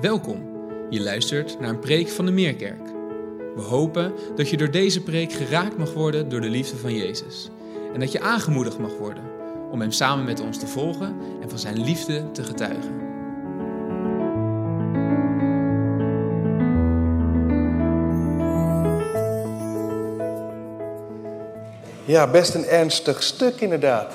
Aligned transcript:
Welkom. 0.00 0.42
Je 0.90 1.00
luistert 1.00 1.60
naar 1.60 1.68
een 1.68 1.78
preek 1.78 2.08
van 2.08 2.26
de 2.26 2.32
Meerkerk. 2.32 2.86
We 3.54 3.60
hopen 3.60 4.12
dat 4.36 4.48
je 4.48 4.56
door 4.56 4.70
deze 4.70 5.02
preek 5.02 5.32
geraakt 5.32 5.78
mag 5.78 5.92
worden 5.92 6.28
door 6.28 6.40
de 6.40 6.48
liefde 6.48 6.76
van 6.76 6.94
Jezus. 6.94 7.50
En 7.94 8.00
dat 8.00 8.12
je 8.12 8.20
aangemoedigd 8.20 8.78
mag 8.78 8.98
worden 8.98 9.22
om 9.70 9.80
Hem 9.80 9.90
samen 9.90 10.24
met 10.24 10.40
ons 10.40 10.58
te 10.58 10.66
volgen 10.66 11.16
en 11.40 11.50
van 11.50 11.58
Zijn 11.58 11.84
liefde 11.84 12.30
te 12.30 12.42
getuigen. 12.42 13.00
Ja, 22.04 22.30
best 22.30 22.54
een 22.54 22.66
ernstig 22.66 23.22
stuk 23.22 23.60
inderdaad. 23.60 24.14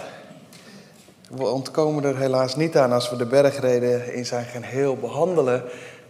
We 1.37 1.45
ontkomen 1.45 2.03
er 2.03 2.17
helaas 2.17 2.55
niet 2.55 2.77
aan 2.77 2.91
als 2.91 3.09
we 3.09 3.15
de 3.15 3.25
bergreden 3.25 4.13
in 4.13 4.25
zijn 4.25 4.45
geheel 4.45 4.95
behandelen. 4.95 5.63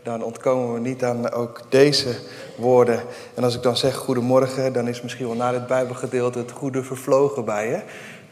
Dan 0.04 0.24
ontkomen 0.24 0.74
we 0.74 0.80
niet 0.80 1.04
aan 1.04 1.32
ook 1.32 1.62
deze 1.70 2.16
woorden. 2.58 3.02
En 3.34 3.44
als 3.44 3.56
ik 3.56 3.62
dan 3.62 3.78
zeg 3.78 3.96
goedemorgen, 3.96 4.74
dan 4.74 4.88
is 4.88 5.02
misschien 5.02 5.28
wel 5.28 5.36
na 5.36 5.52
dit 5.52 5.68
Bijbelgedeelte 5.68 6.38
het 6.38 6.52
goede 6.52 6.84
vervlogen 6.84 7.46
bij 7.46 7.70
je. 7.70 7.82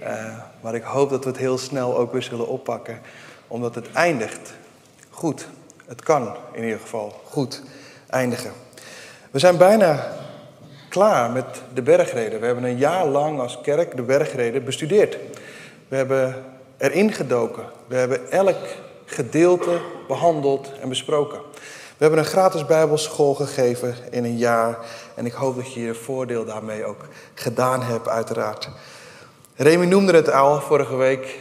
Uh, 0.01 0.37
maar 0.61 0.75
ik 0.75 0.83
hoop 0.83 1.09
dat 1.09 1.23
we 1.23 1.29
het 1.29 1.39
heel 1.39 1.57
snel 1.57 1.97
ook 1.97 2.11
weer 2.11 2.23
zullen 2.23 2.47
oppakken. 2.47 2.99
Omdat 3.47 3.75
het 3.75 3.91
eindigt 3.91 4.53
goed. 5.09 5.47
Het 5.85 6.01
kan 6.03 6.35
in 6.51 6.63
ieder 6.63 6.79
geval 6.79 7.21
goed 7.23 7.61
eindigen. 8.09 8.51
We 9.31 9.39
zijn 9.39 9.57
bijna 9.57 10.11
klaar 10.89 11.31
met 11.31 11.45
de 11.73 11.81
bergreden. 11.81 12.39
We 12.39 12.45
hebben 12.45 12.63
een 12.63 12.77
jaar 12.77 13.05
lang 13.05 13.39
als 13.39 13.61
kerk 13.61 13.95
de 13.95 14.01
bergreden 14.01 14.63
bestudeerd. 14.63 15.17
We 15.87 15.95
hebben 15.95 16.53
erin 16.77 17.13
gedoken. 17.13 17.63
We 17.87 17.95
hebben 17.95 18.31
elk 18.31 18.57
gedeelte 19.05 19.81
behandeld 20.07 20.71
en 20.81 20.89
besproken. 20.89 21.39
We 21.97 22.03
hebben 22.03 22.19
een 22.19 22.25
gratis 22.25 22.65
Bijbelschool 22.65 23.33
gegeven 23.33 23.95
in 24.11 24.23
een 24.23 24.37
jaar. 24.37 24.77
En 25.15 25.25
ik 25.25 25.33
hoop 25.33 25.55
dat 25.55 25.73
je 25.73 25.81
je 25.81 25.93
voordeel 25.93 26.45
daarmee 26.45 26.85
ook 26.85 27.05
gedaan 27.33 27.81
hebt, 27.81 28.07
uiteraard. 28.07 28.69
Remy 29.55 29.85
noemde 29.85 30.13
het 30.13 30.31
al 30.31 30.61
vorige 30.61 30.95
week. 30.95 31.39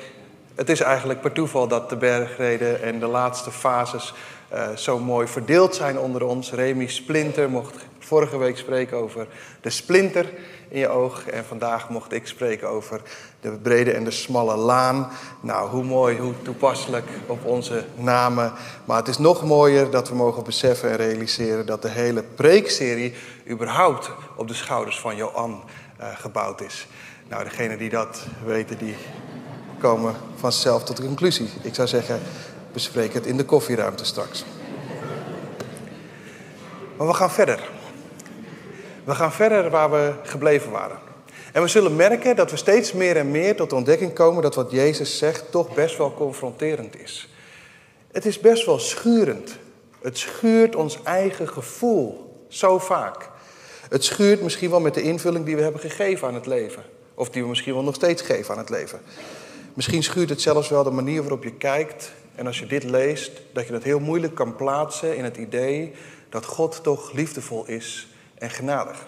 Het 0.55 0.69
is 0.69 0.81
eigenlijk 0.81 1.21
per 1.21 1.33
toeval 1.33 1.69
dat 1.69 1.91
de 1.91 1.97
bergreden 1.97 2.83
en 2.83 2.99
de 2.99 3.07
laatste 3.07 3.51
fases 3.51 4.15
uh, 4.53 4.69
zo 4.77 4.99
mooi 4.99 5.27
verdeeld 5.27 5.75
zijn 5.75 5.99
onder 5.99 6.25
ons. 6.25 6.53
Remy 6.53 6.87
Splinter 6.87 7.51
mocht 7.51 7.75
vorige 8.05 8.37
week 8.37 8.57
spreken 8.57 8.97
over 8.97 9.27
de 9.61 9.71
splinter 9.71 10.33
in 10.69 10.79
je 10.79 10.89
oog. 10.89 11.27
En 11.27 11.45
vandaag 11.45 11.89
mocht 11.89 12.13
ik 12.13 12.27
spreken 12.27 12.69
over 12.69 13.01
de 13.41 13.51
brede 13.51 13.93
en 13.93 14.05
de 14.05 14.11
smalle 14.11 14.57
laan. 14.57 15.11
Nou, 15.41 15.71
hoe 15.71 15.85
mooi, 15.85 16.19
hoe 16.19 16.35
toepasselijk 16.43 17.07
op 17.27 17.45
onze 17.45 17.85
namen. 17.95 18.53
Maar 18.85 18.97
het 18.97 19.09
is 19.09 19.19
nog 19.19 19.45
mooier 19.45 19.91
dat 19.91 20.09
we 20.09 20.15
mogen 20.15 20.45
beseffen 20.45 20.91
en 20.91 20.97
realiseren 20.97 21.67
dat 21.67 21.83
de 21.83 21.89
hele 21.89 22.23
preekserie 22.23 23.15
überhaupt 23.49 24.11
op 24.37 24.49
de 24.49 24.55
schouders 24.55 25.01
van 25.01 25.17
Johan 25.17 25.63
uh, 26.01 26.07
gebouwd 26.15 26.61
is. 26.61 26.87
Nou, 27.29 27.45
degenen 27.45 27.79
die 27.79 27.91
dat 27.91 28.27
weten, 28.45 28.79
die 28.79 28.97
komen 29.79 30.15
vanzelf 30.37 30.85
tot 30.85 30.97
de 30.97 31.03
conclusie. 31.03 31.51
Ik 31.63 31.75
zou 31.75 31.89
zeggen, 31.89 32.21
bespreek 32.73 33.15
het 33.15 33.27
in 33.27 33.37
de 33.37 33.45
koffieruimte 33.45 34.05
straks. 34.05 34.45
Maar 36.97 37.07
we 37.07 37.15
gaan 37.15 37.31
verder. 37.31 37.74
We 39.05 39.15
gaan 39.15 39.33
verder 39.33 39.71
waar 39.71 39.91
we 39.91 40.13
gebleven 40.23 40.71
waren. 40.71 40.99
En 41.53 41.63
we 41.63 41.69
zullen 41.69 41.97
merken 41.97 42.37
dat 42.37 42.51
we 42.51 42.57
steeds 42.57 42.93
meer 42.93 43.17
en 43.17 43.31
meer 43.31 43.57
tot 43.57 43.71
de 43.71 43.77
ontdekking 43.77 44.13
komen 44.13 44.43
dat 44.43 44.55
wat 44.55 44.71
Jezus 44.71 45.19
zegt 45.19 45.51
toch 45.51 45.75
best 45.75 45.97
wel 45.97 46.15
confronterend 46.15 47.01
is. 47.01 47.29
Het 48.13 48.27
is 48.27 48.41
best 48.41 48.67
wel 48.67 48.79
schurend. 48.79 49.57
Het 50.03 50.19
schuurt 50.19 50.77
ons 50.77 51.03
eigen 51.03 51.49
gevoel 51.49 52.37
zo 52.49 52.79
vaak. 52.79 53.29
Het 53.89 54.05
schuurt 54.05 54.43
misschien 54.43 54.71
wel 54.71 54.81
met 54.81 54.95
de 54.95 55.03
invulling 55.03 55.45
die 55.45 55.57
we 55.57 55.63
hebben 55.63 55.81
gegeven 55.81 56.29
aan 56.29 56.35
het 56.35 56.47
leven. 56.47 56.83
Of 57.15 57.31
die 57.31 57.43
we 57.43 57.49
misschien 57.49 57.75
wel 57.75 57.83
nog 57.83 57.95
steeds 57.95 58.23
geven 58.23 58.53
aan 58.55 58.61
het 58.61 58.71
leven. 58.71 59.01
Misschien 59.75 60.03
schuurt 60.03 60.29
het 60.29 60.41
zelfs 60.41 60.69
wel 60.69 60.83
de 60.83 60.91
manier 60.91 61.21
waarop 61.21 61.45
je 61.45 61.55
kijkt. 61.55 62.13
En 62.35 62.47
als 62.47 62.59
je 62.59 62.67
dit 62.67 62.85
leest, 62.85 63.31
dat 63.53 63.67
je 63.67 63.73
dat 63.73 63.83
heel 63.83 64.01
moeilijk 64.01 64.35
kan 64.35 64.57
plaatsen 64.57 65.17
in 65.17 65.25
het 65.25 65.37
idee 65.37 65.93
dat 66.29 66.45
God 66.45 66.83
toch 66.83 67.13
liefdevol 67.13 67.67
is 67.67 68.09
en 68.35 68.51
genadig. 68.51 69.07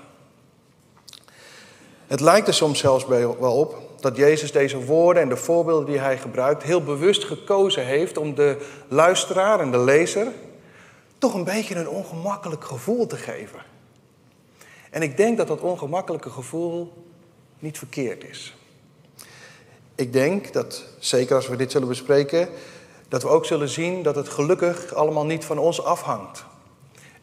Het 2.07 2.21
lijkt 2.21 2.49
er 2.49 2.55
soms 2.55 2.79
zelfs 2.79 3.07
wel 3.07 3.57
op 3.59 3.87
dat 4.01 4.17
Jezus 4.17 4.53
deze 4.53 4.85
woorden 4.85 5.23
en 5.23 5.29
de 5.29 5.37
voorbeelden 5.37 5.87
die 5.87 5.99
hij 5.99 6.19
gebruikt 6.19 6.63
heel 6.63 6.83
bewust 6.83 7.25
gekozen 7.25 7.87
heeft 7.87 8.19
om 8.19 8.35
de 8.35 8.67
luisteraar 8.89 9.61
en 9.61 9.71
de 9.71 9.79
lezer 9.79 10.27
toch 11.19 11.35
een 11.35 11.45
beetje 11.45 11.75
een 11.75 11.89
ongemakkelijk 11.89 12.65
gevoel 12.65 13.07
te 13.07 13.17
geven. 13.17 13.61
En 14.91 15.03
ik 15.03 15.17
denk 15.17 15.37
dat 15.37 15.49
dat 15.49 15.61
ongemakkelijke 15.61 16.31
gevoel 16.31 16.93
niet 17.59 17.79
verkeerd 17.79 18.25
is. 18.25 18.57
Ik 19.95 20.13
denk 20.13 20.53
dat, 20.53 20.85
zeker 20.99 21.37
als 21.37 21.49
we 21.49 21.57
dit 21.57 21.71
zullen 21.71 21.89
bespreken, 21.89 22.49
dat 23.09 23.23
we 23.23 23.29
ook 23.29 23.47
zullen 23.47 23.69
zien 23.69 24.03
dat 24.03 24.17
het 24.17 24.29
gelukkig 24.29 24.95
allemaal 24.95 25.27
niet 25.27 25.45
van 25.45 25.59
ons 25.59 25.83
afhangt. 25.83 26.45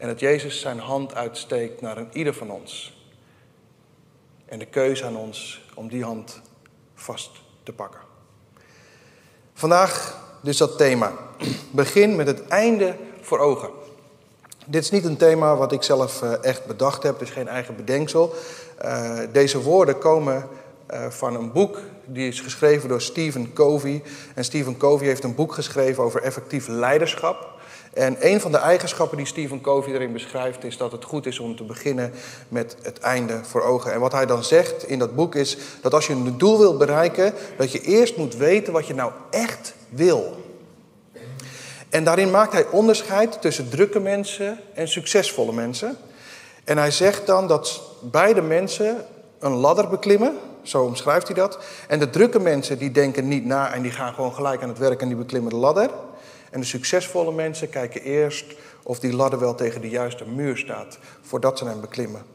En 0.04 0.10
dat 0.10 0.20
Jezus 0.20 0.60
zijn 0.60 0.80
hand 0.80 1.16
uitsteekt 1.16 1.82
naar 1.82 1.98
een 1.98 2.10
ieder 2.14 2.34
van 2.34 2.52
ons. 2.52 2.98
En 4.46 4.60
de 4.60 4.66
keuze 4.66 5.06
aan 5.06 5.18
ons 5.18 5.66
om 5.74 5.88
die 5.88 6.04
hand 6.04 6.42
vast 6.96 7.32
te 7.64 7.74
pakken. 7.74 8.00
Vandaag 9.54 10.20
dus 10.42 10.58
dat 10.58 10.78
thema. 10.78 11.14
Begin 11.72 12.16
met 12.16 12.28
het 12.28 12.48
einde 12.48 12.96
voor 13.22 13.40
ogen. 13.40 13.70
Dit 14.66 14.84
is 14.84 14.92
niet 14.92 15.06
een 15.06 15.18
thema 15.18 15.56
wat 15.56 15.72
ik 15.72 15.84
zelf 15.84 16.22
eh, 16.22 16.44
echt 16.44 16.66
bedacht 16.66 17.04
heb, 17.04 17.22
is 17.22 17.30
geen 17.30 17.48
eigen 17.48 17.76
bedenksel. 17.76 18.34
Uh, 18.86 19.20
deze 19.32 19.62
woorden 19.62 19.98
komen 19.98 20.48
uh, 20.92 21.10
van 21.10 21.36
een 21.36 21.52
boek 21.52 21.80
die 22.06 22.28
is 22.28 22.40
geschreven 22.40 22.90
door 22.90 23.02
Stephen 23.02 23.54
Covey. 23.54 24.04
En 24.36 24.44
Stephen 24.44 24.78
Covey 24.78 25.08
heeft 25.08 25.24
een 25.24 25.36
boek 25.36 25.54
geschreven 25.54 26.04
over 26.04 26.22
effectief 26.22 26.68
leiderschap. 26.68 27.62
En 27.94 28.18
een 28.20 28.42
van 28.42 28.52
de 28.52 28.58
eigenschappen 28.58 29.18
die 29.18 29.26
Stephen 29.26 29.62
Covey 29.62 29.94
erin 29.94 30.14
beschrijft, 30.14 30.64
is 30.64 30.78
dat 30.78 30.92
het 30.92 31.04
goed 31.04 31.26
is 31.26 31.40
om 31.40 31.56
te 31.56 31.64
beginnen 31.64 32.12
met 32.50 32.76
het 32.82 33.00
einde 33.00 33.40
voor 33.44 33.62
ogen. 33.62 33.94
En 33.94 34.00
wat 34.00 34.12
hij 34.12 34.26
dan 34.26 34.44
zegt 34.44 34.88
in 34.88 35.00
dat 35.00 35.16
boek 35.16 35.36
is 35.36 35.58
dat 35.82 35.94
als 35.94 36.08
je 36.08 36.14
een 36.14 36.38
doel 36.38 36.60
wilt 36.60 36.78
bereiken, 36.78 37.34
dat 37.58 37.72
je 37.72 37.82
eerst 37.82 38.18
moet 38.18 38.36
weten 38.36 38.74
wat 38.74 38.88
je 38.88 38.94
nou 38.94 39.12
echt 39.30 39.74
wil. 39.90 40.42
En 41.90 42.04
daarin 42.04 42.32
maakt 42.32 42.54
hij 42.54 42.66
onderscheid 42.68 43.42
tussen 43.42 43.70
drukke 43.70 44.00
mensen 44.00 44.60
en 44.74 44.88
succesvolle 44.88 45.54
mensen. 45.54 45.98
En 46.64 46.78
hij 46.78 46.92
zegt 46.92 47.26
dan 47.26 47.48
dat 47.48 47.82
beide 48.02 48.42
mensen 48.42 49.06
een 49.40 49.54
ladder 49.54 49.90
beklimmen, 49.90 50.38
zo 50.62 50.84
omschrijft 50.84 51.28
hij 51.28 51.36
dat. 51.36 51.58
En 51.88 52.00
de 52.00 52.10
drukke 52.10 52.40
mensen 52.40 52.78
die 52.78 52.92
denken 52.92 53.28
niet 53.28 53.46
na 53.46 53.74
en 53.74 53.82
die 53.82 53.92
gaan 53.92 54.14
gewoon 54.14 54.34
gelijk 54.34 54.62
aan 54.62 54.70
het 54.70 54.78
werk 54.78 55.02
en 55.02 55.08
die 55.08 55.18
beklimmen 55.18 55.52
de 55.52 55.58
ladder. 55.58 55.90
En 56.54 56.60
de 56.60 56.66
succesvolle 56.66 57.32
mensen 57.32 57.70
kijken 57.70 58.02
eerst 58.02 58.46
of 58.84 59.00
die 59.00 59.14
ladder 59.14 59.40
wel 59.40 59.56
tegen 59.56 59.82
de 59.82 59.90
juiste 59.90 60.26
muur 60.28 60.58
staat 60.58 60.98
voordat 61.22 61.58
ze 61.58 61.66
hem 61.66 61.82
beklimmen. 61.82 62.26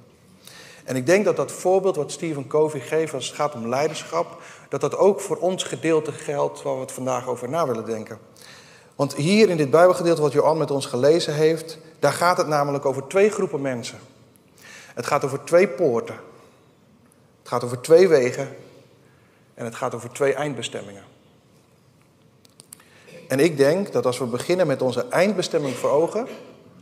En 0.84 0.96
ik 0.96 1.06
denk 1.06 1.24
dat 1.24 1.36
dat 1.36 1.52
voorbeeld 1.52 1.96
wat 1.96 2.12
Stephen 2.12 2.46
Covey 2.46 2.80
geeft 2.80 3.14
als 3.14 3.26
het 3.26 3.36
gaat 3.36 3.54
om 3.54 3.68
leiderschap, 3.68 4.42
dat 4.68 4.80
dat 4.80 4.96
ook 4.96 5.20
voor 5.20 5.36
ons 5.36 5.62
gedeelte 5.62 6.12
geldt 6.12 6.62
waar 6.62 6.74
we 6.74 6.80
het 6.80 6.92
vandaag 6.92 7.28
over 7.28 7.48
na 7.48 7.66
willen 7.66 7.84
denken. 7.84 8.18
Want 8.94 9.14
hier 9.14 9.48
in 9.48 9.56
dit 9.56 9.70
Bijbelgedeelte 9.70 10.20
wat 10.20 10.32
Johan 10.32 10.58
met 10.58 10.70
ons 10.70 10.86
gelezen 10.86 11.34
heeft, 11.34 11.78
daar 11.98 12.12
gaat 12.12 12.36
het 12.36 12.46
namelijk 12.46 12.84
over 12.84 13.06
twee 13.06 13.30
groepen 13.30 13.60
mensen. 13.60 13.98
Het 14.94 15.06
gaat 15.06 15.24
over 15.24 15.44
twee 15.44 15.68
poorten. 15.68 16.14
Het 17.38 17.48
gaat 17.48 17.64
over 17.64 17.80
twee 17.80 18.08
wegen. 18.08 18.48
En 19.54 19.64
het 19.64 19.74
gaat 19.74 19.94
over 19.94 20.10
twee 20.12 20.34
eindbestemmingen. 20.34 21.07
En 23.28 23.40
ik 23.40 23.56
denk 23.56 23.92
dat 23.92 24.06
als 24.06 24.18
we 24.18 24.24
beginnen 24.24 24.66
met 24.66 24.82
onze 24.82 25.06
eindbestemming 25.08 25.74
voor 25.74 25.90
ogen, 25.90 26.26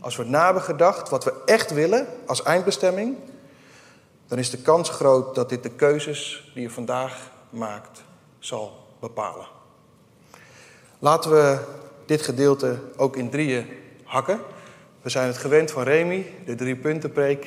als 0.00 0.16
we 0.16 0.24
na 0.24 0.44
hebben 0.44 0.62
gedacht 0.62 1.08
wat 1.08 1.24
we 1.24 1.34
echt 1.44 1.70
willen 1.70 2.06
als 2.26 2.42
eindbestemming, 2.42 3.16
dan 4.26 4.38
is 4.38 4.50
de 4.50 4.58
kans 4.58 4.90
groot 4.90 5.34
dat 5.34 5.48
dit 5.48 5.62
de 5.62 5.70
keuzes 5.70 6.50
die 6.54 6.62
je 6.62 6.70
vandaag 6.70 7.30
maakt 7.50 8.02
zal 8.38 8.72
bepalen. 9.00 9.46
Laten 10.98 11.30
we 11.30 11.58
dit 12.06 12.22
gedeelte 12.22 12.78
ook 12.96 13.16
in 13.16 13.30
drieën 13.30 13.66
hakken. 14.04 14.40
We 15.02 15.08
zijn 15.08 15.26
het 15.26 15.38
gewend 15.38 15.70
van 15.70 15.82
Remy, 15.82 16.26
de 16.44 16.54
drie 16.54 16.76
punten 16.76 17.12
preek. 17.12 17.46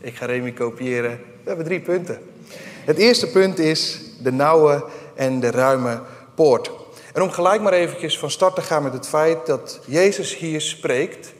Ik 0.00 0.16
ga 0.16 0.26
Remy 0.26 0.52
kopiëren. 0.52 1.10
We 1.10 1.48
hebben 1.48 1.64
drie 1.64 1.80
punten. 1.80 2.18
Het 2.84 2.98
eerste 2.98 3.26
punt 3.26 3.58
is 3.58 4.00
de 4.22 4.32
nauwe 4.32 4.84
en 5.14 5.40
de 5.40 5.50
ruime 5.50 6.00
poort. 6.34 6.70
En 7.14 7.22
om 7.22 7.30
gelijk 7.30 7.62
maar 7.62 7.72
eventjes 7.72 8.18
van 8.18 8.30
start 8.30 8.54
te 8.54 8.62
gaan 8.62 8.82
met 8.82 8.92
het 8.92 9.08
feit 9.08 9.46
dat 9.46 9.80
Jezus 9.86 10.36
hier 10.36 10.60
spreekt, 10.60 11.32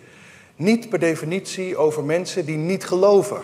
niet 0.56 0.88
per 0.88 0.98
definitie 0.98 1.76
over 1.76 2.04
mensen 2.04 2.44
die 2.44 2.56
niet 2.56 2.84
geloven. 2.84 3.42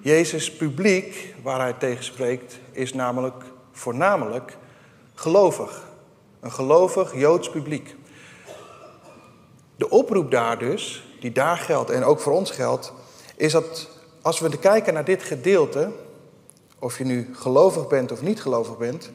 Jezus' 0.00 0.52
publiek, 0.52 1.34
waar 1.42 1.60
hij 1.60 1.72
tegen 1.72 2.04
spreekt, 2.04 2.58
is 2.72 2.92
namelijk 2.92 3.44
voornamelijk 3.72 4.56
gelovig. 5.14 5.88
Een 6.40 6.52
gelovig 6.52 7.14
Joods 7.14 7.50
publiek. 7.50 7.96
De 9.76 9.90
oproep 9.90 10.30
daar 10.30 10.58
dus, 10.58 11.08
die 11.20 11.32
daar 11.32 11.56
geldt 11.56 11.90
en 11.90 12.04
ook 12.04 12.20
voor 12.20 12.32
ons 12.32 12.50
geldt, 12.50 12.92
is 13.36 13.52
dat 13.52 13.88
als 14.22 14.40
we 14.40 14.58
kijken 14.58 14.94
naar 14.94 15.04
dit 15.04 15.22
gedeelte, 15.22 15.90
of 16.78 16.98
je 16.98 17.04
nu 17.04 17.30
gelovig 17.32 17.86
bent 17.86 18.12
of 18.12 18.22
niet 18.22 18.40
gelovig 18.40 18.78
bent, 18.78 19.10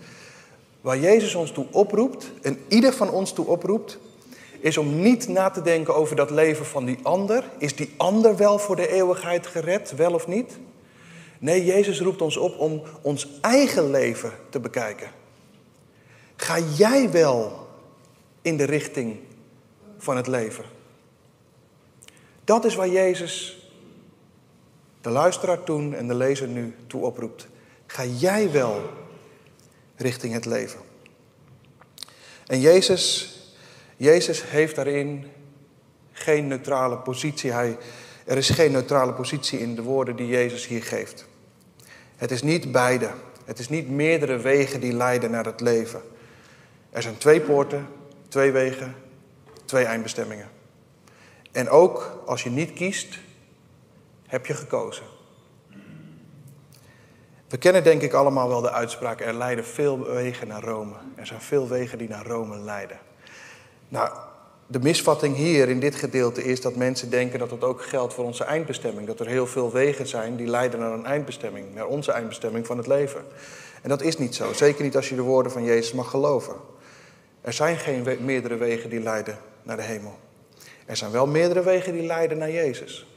waar 0.84 1.00
Jezus 1.00 1.36
ons 1.36 1.52
toe 1.52 1.66
oproept 1.72 2.32
en 2.42 2.60
ieder 2.68 2.94
van 2.94 3.10
ons 3.10 3.34
toe 3.34 3.46
oproept, 3.46 3.98
is 4.60 4.78
om 4.78 5.02
niet 5.02 5.28
na 5.28 5.50
te 5.50 5.62
denken 5.62 5.96
over 5.96 6.16
dat 6.16 6.30
leven 6.30 6.66
van 6.66 6.86
die 6.86 6.98
ander. 7.02 7.44
Is 7.58 7.76
die 7.76 7.94
ander 7.98 8.36
wel 8.36 8.60
voor 8.60 8.76
de 8.76 8.88
eeuwigheid 8.88 9.48
gered, 9.48 9.96
wel 9.96 10.14
of 10.14 10.28
niet? 10.28 10.58
Nee, 11.40 11.66
Jezus 11.66 12.02
roept 12.02 12.22
ons 12.22 12.38
op 12.38 12.60
om 12.60 12.82
ons 13.02 13.28
eigen 13.42 13.92
leven 13.92 14.32
te 14.50 14.60
bekijken. 14.60 15.12
Ga 16.36 16.60
jij 16.60 17.12
wel 17.12 17.68
in 18.42 18.58
de 18.58 18.64
richting 18.64 19.18
van 19.98 20.18
het 20.18 20.28
leven? 20.28 20.66
Dat 22.44 22.66
is 22.66 22.76
waar 22.76 22.90
Jezus 22.90 23.68
de 25.02 25.10
luisteraar 25.10 25.64
toen 25.64 25.94
en 25.94 26.08
de 26.08 26.16
lezer 26.16 26.48
nu 26.48 26.76
toe 26.88 27.02
oproept. 27.06 27.48
Ga 27.86 28.06
jij 28.06 28.52
wel 28.52 28.82
richting 29.96 30.34
het 30.34 30.46
leven? 30.46 30.80
En 32.46 32.60
Jezus, 32.60 33.36
Jezus 33.98 34.44
heeft 34.50 34.76
daarin 34.76 35.32
geen 36.12 36.48
neutrale 36.48 36.98
positie. 36.98 37.52
Hij, 37.52 37.78
er 38.26 38.38
is 38.38 38.50
geen 38.50 38.72
neutrale 38.72 39.14
positie 39.14 39.60
in 39.60 39.76
de 39.76 39.82
woorden 39.82 40.16
die 40.16 40.28
Jezus 40.28 40.68
hier 40.68 40.84
geeft. 40.84 41.26
Het 42.16 42.32
is 42.32 42.42
niet 42.42 42.72
beide. 42.72 43.12
Het 43.46 43.60
is 43.60 43.70
niet 43.70 43.90
meerdere 43.90 44.38
wegen 44.38 44.80
die 44.80 44.94
leiden 44.94 45.32
naar 45.32 45.46
het 45.46 45.62
leven. 45.62 46.02
Er 46.90 47.02
zijn 47.02 47.18
twee 47.18 47.42
poorten, 47.42 47.88
twee 48.28 48.52
wegen, 48.52 48.96
twee 49.66 49.86
eindbestemmingen. 49.86 50.50
En 51.52 51.70
ook 51.70 52.24
als 52.26 52.44
je 52.44 52.50
niet 52.50 52.74
kiest, 52.74 53.20
heb 54.28 54.46
je 54.46 54.54
gekozen. 54.54 55.06
We 57.54 57.60
kennen 57.60 57.84
denk 57.84 58.02
ik 58.02 58.14
allemaal 58.14 58.48
wel 58.48 58.62
de 58.62 58.72
uitspraak: 58.72 59.22
er 59.22 59.34
leiden 59.34 59.66
veel 59.66 60.04
wegen 60.06 60.48
naar 60.48 60.64
Rome. 60.64 60.94
Er 61.16 61.26
zijn 61.26 61.42
veel 61.42 61.68
wegen 61.68 61.98
die 61.98 62.10
naar 62.10 62.26
Rome 62.26 62.58
leiden. 62.58 62.98
Nou, 63.90 64.10
de 64.68 64.80
misvatting 64.80 65.36
hier 65.36 65.70
in 65.70 65.80
dit 65.80 65.96
gedeelte 65.96 66.44
is 66.44 66.62
dat 66.62 66.76
mensen 66.76 67.10
denken 67.10 67.40
dat 67.40 67.52
het 67.52 67.64
ook 67.64 67.84
geldt 67.84 68.14
voor 68.14 68.26
onze 68.26 68.44
eindbestemming. 68.44 69.08
Dat 69.08 69.20
er 69.20 69.28
heel 69.28 69.48
veel 69.48 69.72
wegen 69.72 70.08
zijn 70.08 70.36
die 70.36 70.48
leiden 70.48 70.80
naar 70.80 70.92
een 70.92 71.06
eindbestemming, 71.06 71.74
naar 71.74 71.86
onze 71.86 72.12
eindbestemming 72.12 72.66
van 72.66 72.78
het 72.78 72.88
leven. 72.88 73.22
En 73.82 73.90
dat 73.90 74.02
is 74.02 74.18
niet 74.18 74.36
zo, 74.36 74.54
zeker 74.54 74.84
niet 74.84 74.96
als 74.96 75.10
je 75.10 75.16
de 75.16 75.22
woorden 75.22 75.52
van 75.52 75.64
Jezus 75.64 75.94
mag 75.94 76.10
geloven. 76.10 76.56
Er 77.42 77.54
zijn 77.54 77.78
geen 77.78 78.18
meerdere 78.22 78.56
wegen 78.56 78.90
die 78.90 79.02
leiden 79.02 79.38
naar 79.64 79.78
de 79.78 79.84
hemel. 79.84 80.16
Er 80.86 80.98
zijn 80.98 81.12
wel 81.12 81.28
meerdere 81.28 81.64
wegen 81.64 81.94
die 81.94 82.06
leiden 82.06 82.38
naar 82.38 82.52
Jezus. 82.52 83.08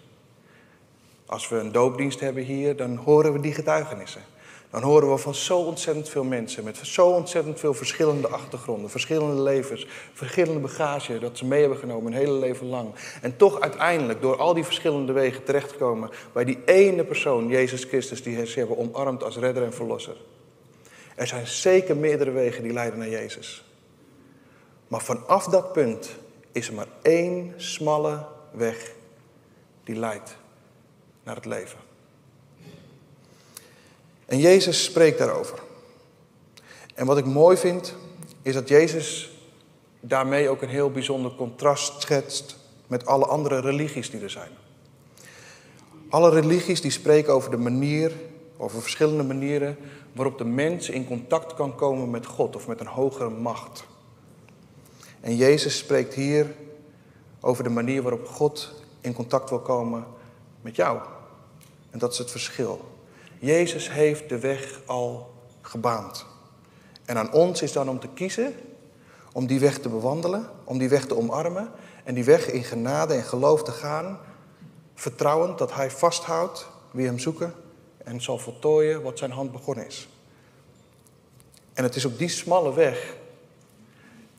Als 1.26 1.48
we 1.48 1.56
een 1.56 1.72
doopdienst 1.72 2.20
hebben 2.20 2.42
hier, 2.42 2.76
dan 2.76 2.96
horen 2.96 3.32
we 3.32 3.40
die 3.40 3.54
getuigenissen. 3.54 4.22
Dan 4.70 4.82
horen 4.82 5.10
we 5.10 5.16
van 5.18 5.34
zo 5.34 5.58
ontzettend 5.58 6.08
veel 6.08 6.24
mensen 6.24 6.64
met 6.64 6.76
zo 6.82 7.08
ontzettend 7.08 7.60
veel 7.60 7.74
verschillende 7.74 8.28
achtergronden, 8.28 8.90
verschillende 8.90 9.42
levens, 9.42 9.86
verschillende 10.12 10.60
bagage 10.60 11.18
dat 11.18 11.38
ze 11.38 11.44
mee 11.44 11.60
hebben 11.60 11.78
genomen 11.78 12.12
een 12.12 12.18
hele 12.18 12.38
leven 12.38 12.66
lang. 12.66 12.94
En 13.22 13.36
toch 13.36 13.60
uiteindelijk 13.60 14.20
door 14.20 14.36
al 14.36 14.54
die 14.54 14.64
verschillende 14.64 15.12
wegen 15.12 15.44
terechtkomen 15.44 16.10
bij 16.32 16.44
die 16.44 16.58
ene 16.64 17.04
persoon, 17.04 17.48
Jezus 17.48 17.84
Christus, 17.84 18.22
die 18.22 18.46
ze 18.46 18.58
hebben 18.58 18.78
omarmd 18.78 19.22
als 19.22 19.36
redder 19.36 19.62
en 19.62 19.72
verlosser. 19.72 20.16
Er 21.14 21.26
zijn 21.26 21.46
zeker 21.46 21.96
meerdere 21.96 22.30
wegen 22.30 22.62
die 22.62 22.72
leiden 22.72 22.98
naar 22.98 23.08
Jezus. 23.08 23.64
Maar 24.88 25.02
vanaf 25.02 25.44
dat 25.44 25.72
punt 25.72 26.16
is 26.52 26.68
er 26.68 26.74
maar 26.74 26.88
één 27.02 27.54
smalle 27.56 28.26
weg 28.52 28.92
die 29.84 29.96
leidt 29.96 30.36
naar 31.26 31.34
het 31.34 31.44
leven. 31.44 31.78
En 34.26 34.38
Jezus 34.38 34.84
spreekt 34.84 35.18
daarover. 35.18 35.58
En 36.94 37.06
wat 37.06 37.18
ik 37.18 37.24
mooi 37.24 37.56
vind, 37.56 37.94
is 38.42 38.54
dat 38.54 38.68
Jezus 38.68 39.30
daarmee 40.00 40.48
ook 40.48 40.62
een 40.62 40.68
heel 40.68 40.90
bijzonder 40.90 41.34
contrast 41.34 42.02
schetst 42.02 42.56
met 42.86 43.06
alle 43.06 43.26
andere 43.26 43.60
religies 43.60 44.10
die 44.10 44.20
er 44.20 44.30
zijn. 44.30 44.50
Alle 46.08 46.30
religies 46.30 46.80
die 46.80 46.90
spreken 46.90 47.32
over 47.32 47.50
de 47.50 47.56
manier, 47.56 48.12
over 48.56 48.80
verschillende 48.80 49.22
manieren 49.22 49.76
waarop 50.12 50.38
de 50.38 50.44
mens 50.44 50.88
in 50.88 51.06
contact 51.06 51.54
kan 51.54 51.74
komen 51.74 52.10
met 52.10 52.26
God 52.26 52.56
of 52.56 52.66
met 52.66 52.80
een 52.80 52.86
hogere 52.86 53.30
macht. 53.30 53.84
En 55.20 55.36
Jezus 55.36 55.78
spreekt 55.78 56.14
hier 56.14 56.54
over 57.40 57.64
de 57.64 57.70
manier 57.70 58.02
waarop 58.02 58.26
God 58.26 58.74
in 59.00 59.12
contact 59.12 59.50
wil 59.50 59.60
komen 59.60 60.06
met 60.60 60.76
jou. 60.76 61.00
En 61.90 61.98
dat 61.98 62.12
is 62.12 62.18
het 62.18 62.30
verschil. 62.30 62.94
Jezus 63.38 63.90
heeft 63.90 64.28
de 64.28 64.38
weg 64.38 64.80
al 64.86 65.34
gebaand. 65.60 66.26
En 67.04 67.16
aan 67.16 67.32
ons 67.32 67.62
is 67.62 67.72
dan 67.72 67.88
om 67.88 68.00
te 68.00 68.08
kiezen, 68.14 68.54
om 69.32 69.46
die 69.46 69.60
weg 69.60 69.78
te 69.78 69.88
bewandelen, 69.88 70.50
om 70.64 70.78
die 70.78 70.88
weg 70.88 71.06
te 71.06 71.16
omarmen 71.16 71.70
en 72.04 72.14
die 72.14 72.24
weg 72.24 72.50
in 72.50 72.64
genade 72.64 73.14
en 73.14 73.22
geloof 73.22 73.62
te 73.62 73.70
gaan, 73.70 74.18
vertrouwend 74.94 75.58
dat 75.58 75.74
Hij 75.74 75.90
vasthoudt 75.90 76.68
wie 76.90 77.06
Hem 77.06 77.18
zoeken 77.18 77.54
en 78.04 78.20
zal 78.20 78.38
voltooien 78.38 79.02
wat 79.02 79.18
Zijn 79.18 79.30
hand 79.30 79.52
begonnen 79.52 79.86
is. 79.86 80.08
En 81.74 81.84
het 81.84 81.96
is 81.96 82.04
op 82.04 82.18
die 82.18 82.28
smalle 82.28 82.74
weg 82.74 83.16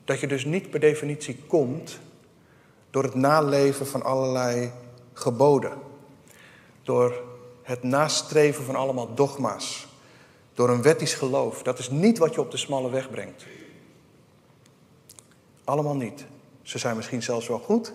dat 0.04 0.20
je 0.20 0.26
dus 0.26 0.44
niet 0.44 0.70
per 0.70 0.80
definitie 0.80 1.36
komt 1.46 1.98
door 2.90 3.02
het 3.02 3.14
naleven 3.14 3.86
van 3.86 4.02
allerlei 4.02 4.72
geboden. 5.12 5.72
Door 6.82 7.22
het 7.68 7.82
nastreven 7.82 8.64
van 8.64 8.74
allemaal 8.74 9.14
dogma's. 9.14 9.86
Door 10.54 10.68
een 10.70 10.82
wettisch 10.82 11.14
geloof. 11.14 11.62
Dat 11.62 11.78
is 11.78 11.90
niet 11.90 12.18
wat 12.18 12.34
je 12.34 12.40
op 12.40 12.50
de 12.50 12.56
smalle 12.56 12.90
weg 12.90 13.10
brengt. 13.10 13.46
Allemaal 15.64 15.96
niet. 15.96 16.26
Ze 16.62 16.78
zijn 16.78 16.96
misschien 16.96 17.22
zelfs 17.22 17.48
wel 17.48 17.58
goed, 17.58 17.92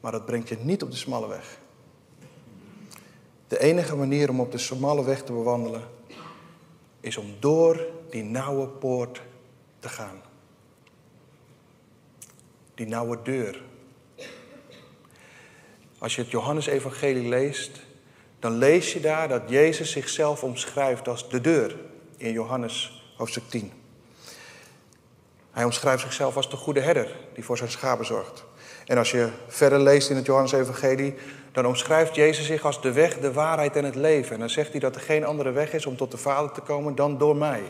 maar 0.00 0.12
dat 0.12 0.24
brengt 0.24 0.48
je 0.48 0.56
niet 0.60 0.82
op 0.82 0.90
de 0.90 0.96
smalle 0.96 1.28
weg. 1.28 1.58
De 3.48 3.58
enige 3.58 3.96
manier 3.96 4.30
om 4.30 4.40
op 4.40 4.52
de 4.52 4.58
smalle 4.58 5.04
weg 5.04 5.22
te 5.22 5.32
bewandelen 5.32 5.82
is 7.00 7.16
om 7.16 7.34
door 7.40 7.86
die 8.10 8.22
nauwe 8.22 8.68
poort 8.68 9.22
te 9.78 9.88
gaan. 9.88 10.20
Die 12.74 12.86
nauwe 12.86 13.22
deur. 13.22 13.62
Als 15.98 16.14
je 16.14 16.22
het 16.22 16.30
Johannesevangelie 16.30 17.28
leest, 17.28 17.85
dan 18.46 18.58
lees 18.58 18.92
je 18.92 19.00
daar 19.00 19.28
dat 19.28 19.42
Jezus 19.46 19.90
zichzelf 19.90 20.42
omschrijft 20.42 21.08
als 21.08 21.28
de 21.28 21.40
deur 21.40 21.76
in 22.16 22.32
Johannes 22.32 23.04
hoofdstuk 23.16 23.42
10. 23.48 23.72
Hij 25.50 25.64
omschrijft 25.64 26.02
zichzelf 26.02 26.36
als 26.36 26.50
de 26.50 26.56
goede 26.56 26.80
herder 26.80 27.16
die 27.34 27.44
voor 27.44 27.56
zijn 27.56 27.70
schapen 27.70 28.06
zorgt. 28.06 28.44
En 28.84 28.98
als 28.98 29.10
je 29.10 29.28
verder 29.46 29.80
leest 29.80 30.10
in 30.10 30.16
het 30.16 30.26
Johannes-evangelie, 30.26 31.14
dan 31.52 31.66
omschrijft 31.66 32.14
Jezus 32.14 32.46
zich 32.46 32.64
als 32.64 32.82
de 32.82 32.92
weg, 32.92 33.18
de 33.18 33.32
waarheid 33.32 33.76
en 33.76 33.84
het 33.84 33.94
leven. 33.94 34.32
En 34.32 34.40
dan 34.40 34.50
zegt 34.50 34.70
hij 34.70 34.80
dat 34.80 34.94
er 34.94 35.00
geen 35.00 35.24
andere 35.24 35.50
weg 35.50 35.72
is 35.72 35.86
om 35.86 35.96
tot 35.96 36.10
de 36.10 36.16
Vader 36.16 36.52
te 36.52 36.60
komen 36.60 36.94
dan 36.94 37.18
door 37.18 37.36
mij. 37.36 37.62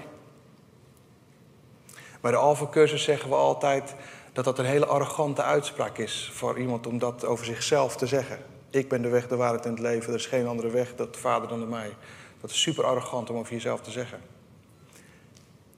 Bij 2.20 2.30
de 2.30 2.36
Alpha-cursus 2.36 3.02
zeggen 3.02 3.28
we 3.28 3.34
altijd 3.34 3.94
dat 4.32 4.44
dat 4.44 4.58
een 4.58 4.64
hele 4.64 4.86
arrogante 4.86 5.42
uitspraak 5.42 5.98
is 5.98 6.30
voor 6.34 6.58
iemand 6.58 6.86
om 6.86 6.98
dat 6.98 7.24
over 7.24 7.44
zichzelf 7.44 7.96
te 7.96 8.06
zeggen. 8.06 8.55
Ik 8.76 8.88
ben 8.88 9.02
de 9.02 9.08
weg, 9.08 9.28
de 9.28 9.36
waarheid 9.36 9.64
en 9.64 9.70
het 9.70 9.80
leven. 9.80 10.12
Er 10.12 10.18
is 10.18 10.26
geen 10.26 10.46
andere 10.46 10.70
weg 10.70 10.94
de 10.94 11.08
Vader 11.10 11.48
dan 11.48 11.58
door 11.58 11.68
mij. 11.68 11.96
Dat 12.40 12.50
is 12.50 12.60
super 12.60 12.84
arrogant 12.84 13.30
om 13.30 13.36
over 13.36 13.52
jezelf 13.52 13.80
te 13.80 13.90
zeggen. 13.90 14.20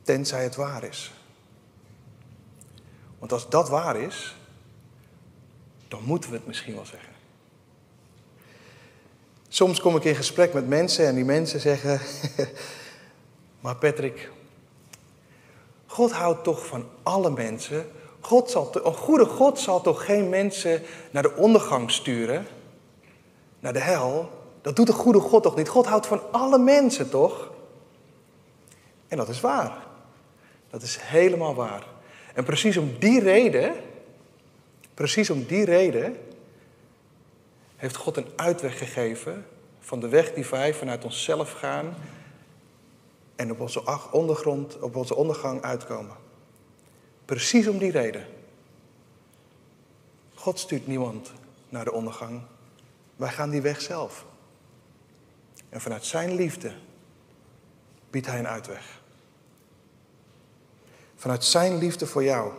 Tenzij 0.02 0.42
het 0.42 0.56
waar 0.56 0.84
is. 0.84 1.12
Want 3.18 3.32
als 3.32 3.48
dat 3.48 3.68
waar 3.68 3.96
is, 3.96 4.36
dan 5.88 6.02
moeten 6.04 6.30
we 6.30 6.36
het 6.36 6.46
misschien 6.46 6.74
wel 6.74 6.86
zeggen. 6.86 7.12
Soms 9.48 9.80
kom 9.80 9.96
ik 9.96 10.04
in 10.04 10.14
gesprek 10.14 10.52
met 10.52 10.68
mensen 10.68 11.06
en 11.06 11.14
die 11.14 11.24
mensen 11.24 11.60
zeggen: 11.60 12.00
Maar 13.60 13.76
Patrick, 13.76 14.30
God 15.86 16.12
houdt 16.12 16.44
toch 16.44 16.66
van 16.66 16.88
alle 17.02 17.30
mensen. 17.30 17.86
God 18.20 18.50
zal 18.50 18.70
een 18.84 18.94
goede 18.94 19.24
God 19.24 19.58
zal 19.58 19.80
toch 19.80 20.04
geen 20.04 20.28
mensen 20.28 20.82
naar 21.10 21.22
de 21.22 21.34
ondergang 21.34 21.90
sturen? 21.90 22.46
Naar 23.60 23.72
de 23.72 23.78
hel, 23.78 24.30
dat 24.62 24.76
doet 24.76 24.86
de 24.86 24.92
goede 24.92 25.20
God 25.20 25.42
toch 25.42 25.56
niet? 25.56 25.68
God 25.68 25.86
houdt 25.86 26.06
van 26.06 26.20
alle 26.32 26.58
mensen 26.58 27.10
toch? 27.10 27.50
En 29.08 29.16
dat 29.16 29.28
is 29.28 29.40
waar. 29.40 29.86
Dat 30.70 30.82
is 30.82 30.96
helemaal 31.00 31.54
waar. 31.54 31.86
En 32.34 32.44
precies 32.44 32.76
om 32.76 32.98
die 32.98 33.20
reden, 33.20 33.74
precies 34.94 35.30
om 35.30 35.44
die 35.44 35.64
reden, 35.64 36.16
heeft 37.76 37.96
God 37.96 38.16
een 38.16 38.28
uitweg 38.36 38.78
gegeven 38.78 39.46
van 39.80 40.00
de 40.00 40.08
weg 40.08 40.32
die 40.32 40.46
wij 40.50 40.74
vanuit 40.74 41.04
onszelf 41.04 41.52
gaan 41.52 41.94
en 43.36 43.50
op 43.50 43.60
onze 43.60 44.10
ondergrond, 44.10 44.78
op 44.80 44.96
onze 44.96 45.14
ondergang 45.14 45.62
uitkomen. 45.62 46.16
Precies 47.24 47.68
om 47.68 47.78
die 47.78 47.90
reden. 47.90 48.26
God 50.34 50.58
stuurt 50.58 50.86
niemand 50.86 51.32
naar 51.68 51.84
de 51.84 51.92
ondergang. 51.92 52.40
Wij 53.18 53.28
gaan 53.28 53.50
die 53.50 53.62
weg 53.62 53.80
zelf. 53.80 54.24
En 55.68 55.80
vanuit 55.80 56.04
zijn 56.04 56.34
liefde 56.34 56.72
biedt 58.10 58.26
hij 58.26 58.38
een 58.38 58.48
uitweg. 58.48 59.00
Vanuit 61.16 61.44
zijn 61.44 61.78
liefde 61.78 62.06
voor 62.06 62.24
jou 62.24 62.52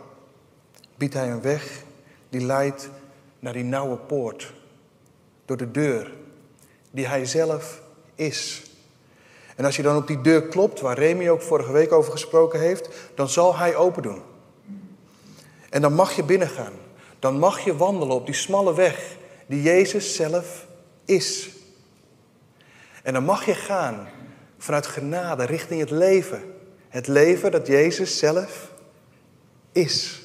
biedt 0.96 1.14
hij 1.14 1.30
een 1.30 1.42
weg 1.42 1.82
die 2.28 2.40
leidt 2.40 2.90
naar 3.38 3.52
die 3.52 3.64
nauwe 3.64 3.96
poort. 3.96 4.52
Door 5.44 5.56
de 5.56 5.70
deur 5.70 6.12
die 6.90 7.06
hij 7.06 7.26
zelf 7.26 7.82
is. 8.14 8.62
En 9.56 9.64
als 9.64 9.76
je 9.76 9.82
dan 9.82 9.96
op 9.96 10.06
die 10.06 10.20
deur 10.20 10.42
klopt, 10.42 10.80
waar 10.80 10.98
Remy 10.98 11.28
ook 11.28 11.42
vorige 11.42 11.72
week 11.72 11.92
over 11.92 12.12
gesproken 12.12 12.60
heeft, 12.60 12.88
dan 13.14 13.28
zal 13.28 13.56
hij 13.56 13.76
open 13.76 14.02
doen. 14.02 14.22
En 15.70 15.80
dan 15.80 15.94
mag 15.94 16.12
je 16.16 16.24
binnengaan. 16.24 16.72
Dan 17.18 17.38
mag 17.38 17.60
je 17.60 17.76
wandelen 17.76 18.14
op 18.14 18.26
die 18.26 18.34
smalle 18.34 18.74
weg 18.74 19.18
die 19.50 19.62
Jezus 19.62 20.14
zelf 20.14 20.66
is. 21.04 21.48
En 23.02 23.12
dan 23.12 23.24
mag 23.24 23.44
je 23.44 23.54
gaan 23.54 24.08
vanuit 24.58 24.86
genade 24.86 25.44
richting 25.44 25.80
het 25.80 25.90
leven. 25.90 26.54
Het 26.88 27.06
leven 27.06 27.50
dat 27.50 27.66
Jezus 27.66 28.18
zelf 28.18 28.72
is. 29.72 30.22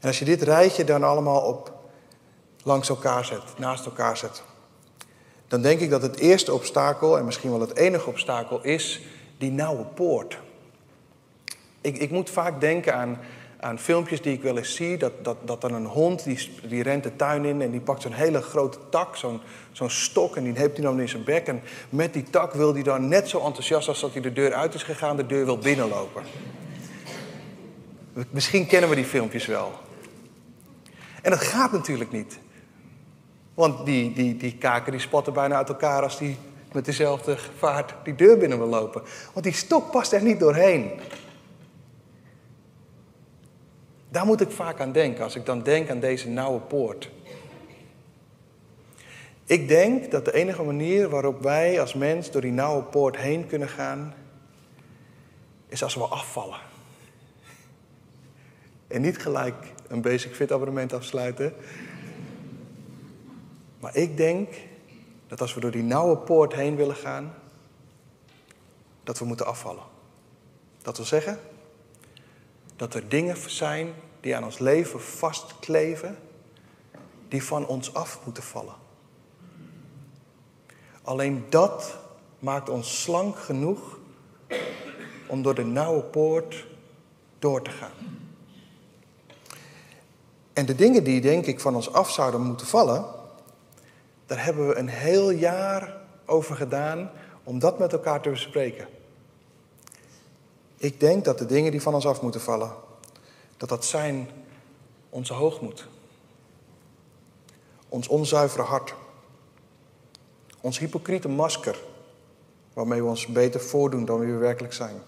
En 0.00 0.08
als 0.08 0.18
je 0.18 0.24
dit 0.24 0.42
rijtje 0.42 0.84
dan 0.84 1.02
allemaal 1.02 1.40
op 1.40 1.72
langs 2.62 2.88
elkaar 2.88 3.24
zet, 3.24 3.58
naast 3.58 3.84
elkaar 3.84 4.16
zet, 4.16 4.42
dan 5.48 5.62
denk 5.62 5.80
ik 5.80 5.90
dat 5.90 6.02
het 6.02 6.18
eerste 6.18 6.54
obstakel, 6.54 7.18
en 7.18 7.24
misschien 7.24 7.50
wel 7.50 7.60
het 7.60 7.76
enige 7.76 8.08
obstakel, 8.08 8.62
is 8.62 9.02
die 9.38 9.50
nauwe 9.50 9.84
poort. 9.84 10.38
Ik, 11.80 11.98
ik 11.98 12.10
moet 12.10 12.30
vaak 12.30 12.60
denken 12.60 12.94
aan, 12.94 13.18
aan 13.64 13.78
filmpjes 13.78 14.22
die 14.22 14.32
ik 14.32 14.42
wel 14.42 14.56
eens 14.56 14.74
zie, 14.74 14.96
dat, 14.96 15.12
dat, 15.22 15.36
dat 15.44 15.60
dan 15.60 15.74
een 15.74 15.86
hond, 15.86 16.24
die, 16.24 16.50
die 16.68 16.82
rent 16.82 17.02
de 17.02 17.16
tuin 17.16 17.44
in 17.44 17.62
en 17.62 17.70
die 17.70 17.80
pakt 17.80 18.02
zo'n 18.02 18.12
hele 18.12 18.40
grote 18.40 18.78
tak, 18.90 19.16
zo'n 19.16 19.40
zo'n 19.72 19.90
stok, 19.90 20.36
en 20.36 20.44
die 20.44 20.52
heeft 20.56 20.76
hij 20.76 20.84
dan 20.84 21.00
in 21.00 21.08
zijn 21.08 21.24
bek. 21.24 21.46
En 21.46 21.62
met 21.88 22.12
die 22.12 22.22
tak 22.22 22.52
wil 22.52 22.74
hij 22.74 22.82
dan 22.82 23.08
net 23.08 23.28
zo 23.28 23.40
enthousiast 23.44 23.88
als 23.88 24.00
dat 24.00 24.12
hij 24.12 24.22
de 24.22 24.32
deur 24.32 24.52
uit 24.52 24.74
is 24.74 24.82
gegaan, 24.82 25.16
de 25.16 25.26
deur 25.26 25.44
wil 25.44 25.58
binnenlopen. 25.58 26.22
Misschien 28.30 28.66
kennen 28.66 28.90
we 28.90 28.96
die 28.96 29.04
filmpjes 29.04 29.46
wel. 29.46 29.72
En 31.22 31.30
dat 31.30 31.40
gaat 31.40 31.72
natuurlijk 31.72 32.12
niet. 32.12 32.38
Want 33.54 33.86
die, 33.86 34.12
die, 34.12 34.36
die 34.36 34.56
kaken 34.56 34.92
die 34.92 35.00
spatten 35.00 35.32
bijna 35.32 35.56
uit 35.56 35.68
elkaar 35.68 36.02
als 36.02 36.18
die 36.18 36.36
met 36.72 36.84
dezelfde 36.84 37.36
vaart 37.58 37.94
die 38.04 38.14
deur 38.14 38.38
binnen 38.38 38.58
wil 38.58 38.68
lopen. 38.68 39.02
Want 39.32 39.44
die 39.44 39.54
stok 39.54 39.90
past 39.90 40.12
er 40.12 40.22
niet 40.22 40.40
doorheen. 40.40 40.90
Daar 44.14 44.26
moet 44.26 44.40
ik 44.40 44.50
vaak 44.50 44.80
aan 44.80 44.92
denken 44.92 45.24
als 45.24 45.34
ik 45.34 45.46
dan 45.46 45.62
denk 45.62 45.90
aan 45.90 46.00
deze 46.00 46.28
nauwe 46.28 46.60
poort. 46.60 47.10
Ik 49.44 49.68
denk 49.68 50.10
dat 50.10 50.24
de 50.24 50.34
enige 50.34 50.62
manier 50.62 51.08
waarop 51.08 51.42
wij 51.42 51.80
als 51.80 51.94
mens 51.94 52.30
door 52.30 52.40
die 52.40 52.52
nauwe 52.52 52.82
poort 52.82 53.16
heen 53.16 53.46
kunnen 53.46 53.68
gaan, 53.68 54.14
is 55.68 55.82
als 55.82 55.94
we 55.94 56.04
afvallen. 56.04 56.58
En 58.86 59.00
niet 59.00 59.18
gelijk 59.18 59.72
een 59.88 60.02
basic 60.02 60.34
fit 60.34 60.52
abonnement 60.52 60.92
afsluiten. 60.92 61.54
Maar 63.80 63.96
ik 63.96 64.16
denk 64.16 64.48
dat 65.26 65.40
als 65.40 65.54
we 65.54 65.60
door 65.60 65.70
die 65.70 65.82
nauwe 65.82 66.16
poort 66.16 66.52
heen 66.52 66.76
willen 66.76 66.96
gaan, 66.96 67.34
dat 69.02 69.18
we 69.18 69.24
moeten 69.24 69.46
afvallen. 69.46 69.84
Dat 70.82 70.96
wil 70.96 71.06
zeggen 71.06 71.38
dat 72.76 72.94
er 72.94 73.08
dingen 73.08 73.36
zijn 73.50 73.94
die 74.20 74.36
aan 74.36 74.44
ons 74.44 74.58
leven 74.58 75.00
vastkleven, 75.00 76.18
die 77.28 77.44
van 77.44 77.66
ons 77.66 77.94
af 77.94 78.20
moeten 78.24 78.42
vallen. 78.42 78.74
Alleen 81.02 81.44
dat 81.48 81.98
maakt 82.38 82.68
ons 82.68 83.02
slank 83.02 83.38
genoeg 83.38 83.98
om 85.26 85.42
door 85.42 85.54
de 85.54 85.64
nauwe 85.64 86.02
poort 86.02 86.66
door 87.38 87.62
te 87.62 87.70
gaan. 87.70 88.22
En 90.52 90.66
de 90.66 90.74
dingen 90.74 91.04
die 91.04 91.20
denk 91.20 91.46
ik 91.46 91.60
van 91.60 91.74
ons 91.74 91.92
af 91.92 92.10
zouden 92.10 92.40
moeten 92.40 92.66
vallen, 92.66 93.04
daar 94.26 94.44
hebben 94.44 94.68
we 94.68 94.74
een 94.74 94.88
heel 94.88 95.30
jaar 95.30 95.96
over 96.26 96.56
gedaan 96.56 97.10
om 97.44 97.58
dat 97.58 97.78
met 97.78 97.92
elkaar 97.92 98.20
te 98.20 98.30
bespreken. 98.30 98.86
Ik 100.84 101.00
denk 101.00 101.24
dat 101.24 101.38
de 101.38 101.46
dingen 101.46 101.70
die 101.70 101.82
van 101.82 101.94
ons 101.94 102.06
af 102.06 102.22
moeten 102.22 102.40
vallen, 102.40 102.72
dat 103.56 103.68
dat 103.68 103.84
zijn 103.84 104.28
onze 105.10 105.32
hoogmoed, 105.32 105.86
ons 107.88 108.08
onzuivere 108.08 108.62
hart, 108.62 108.94
ons 110.60 110.78
hypocriete 110.78 111.28
masker, 111.28 111.82
waarmee 112.72 113.02
we 113.02 113.08
ons 113.08 113.26
beter 113.26 113.60
voordoen 113.60 114.04
dan 114.04 114.18
we 114.18 114.26
werkelijk 114.26 114.72
zijn. 114.72 115.02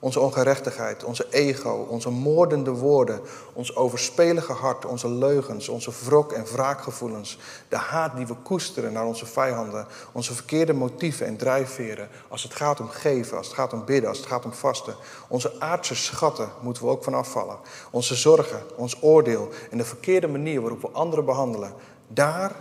Onze 0.00 0.20
ongerechtigheid, 0.20 1.04
onze 1.04 1.26
ego, 1.30 1.86
onze 1.88 2.10
moordende 2.10 2.70
woorden, 2.70 3.20
ons 3.52 3.76
overspelige 3.76 4.52
hart, 4.52 4.84
onze 4.84 5.08
leugens, 5.08 5.68
onze 5.68 5.90
wrok 6.04 6.32
en 6.32 6.44
wraakgevoelens, 6.44 7.38
de 7.68 7.76
haat 7.76 8.16
die 8.16 8.26
we 8.26 8.34
koesteren 8.34 8.92
naar 8.92 9.06
onze 9.06 9.26
vijanden, 9.26 9.86
onze 10.12 10.34
verkeerde 10.34 10.72
motieven 10.72 11.26
en 11.26 11.36
drijfveren 11.36 12.08
als 12.28 12.42
het 12.42 12.54
gaat 12.54 12.80
om 12.80 12.88
geven, 12.88 13.36
als 13.36 13.46
het 13.46 13.56
gaat 13.56 13.72
om 13.72 13.84
bidden, 13.84 14.08
als 14.08 14.18
het 14.18 14.26
gaat 14.26 14.44
om 14.44 14.52
vasten. 14.52 14.94
Onze 15.28 15.60
aardse 15.60 15.94
schatten 15.94 16.48
moeten 16.62 16.82
we 16.82 16.90
ook 16.90 17.04
van 17.04 17.14
afvallen. 17.14 17.58
Onze 17.90 18.14
zorgen, 18.14 18.62
ons 18.76 19.02
oordeel 19.02 19.48
en 19.70 19.78
de 19.78 19.84
verkeerde 19.84 20.28
manier 20.28 20.60
waarop 20.60 20.80
we 20.80 20.88
anderen 20.88 21.24
behandelen. 21.24 21.72
Daar, 22.08 22.56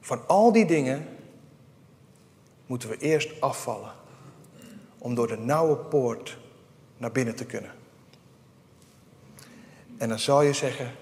van 0.00 0.20
al 0.26 0.52
die 0.52 0.66
dingen, 0.66 1.08
moeten 2.66 2.88
we 2.88 2.96
eerst 2.98 3.40
afvallen 3.40 3.92
om 4.98 5.14
door 5.14 5.26
de 5.26 5.38
nauwe 5.38 5.76
poort 5.76 6.38
naar 6.96 7.12
binnen 7.12 7.36
te 7.36 7.44
kunnen. 7.44 7.74
En 9.96 10.08
dan 10.08 10.18
zal 10.18 10.42
je 10.42 10.52
zeggen, 10.52 10.92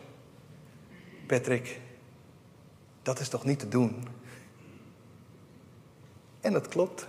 Patrick, 1.26 1.80
dat 3.02 3.20
is 3.20 3.28
toch 3.28 3.44
niet 3.44 3.58
te 3.58 3.68
doen? 3.68 4.06
En 6.40 6.52
dat 6.52 6.68
klopt. 6.68 7.06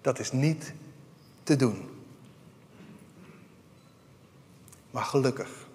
Dat 0.00 0.18
is 0.18 0.32
niet 0.32 0.72
te 1.42 1.56
doen. 1.56 1.90
Maar 4.90 5.04
gelukkig. 5.04 5.66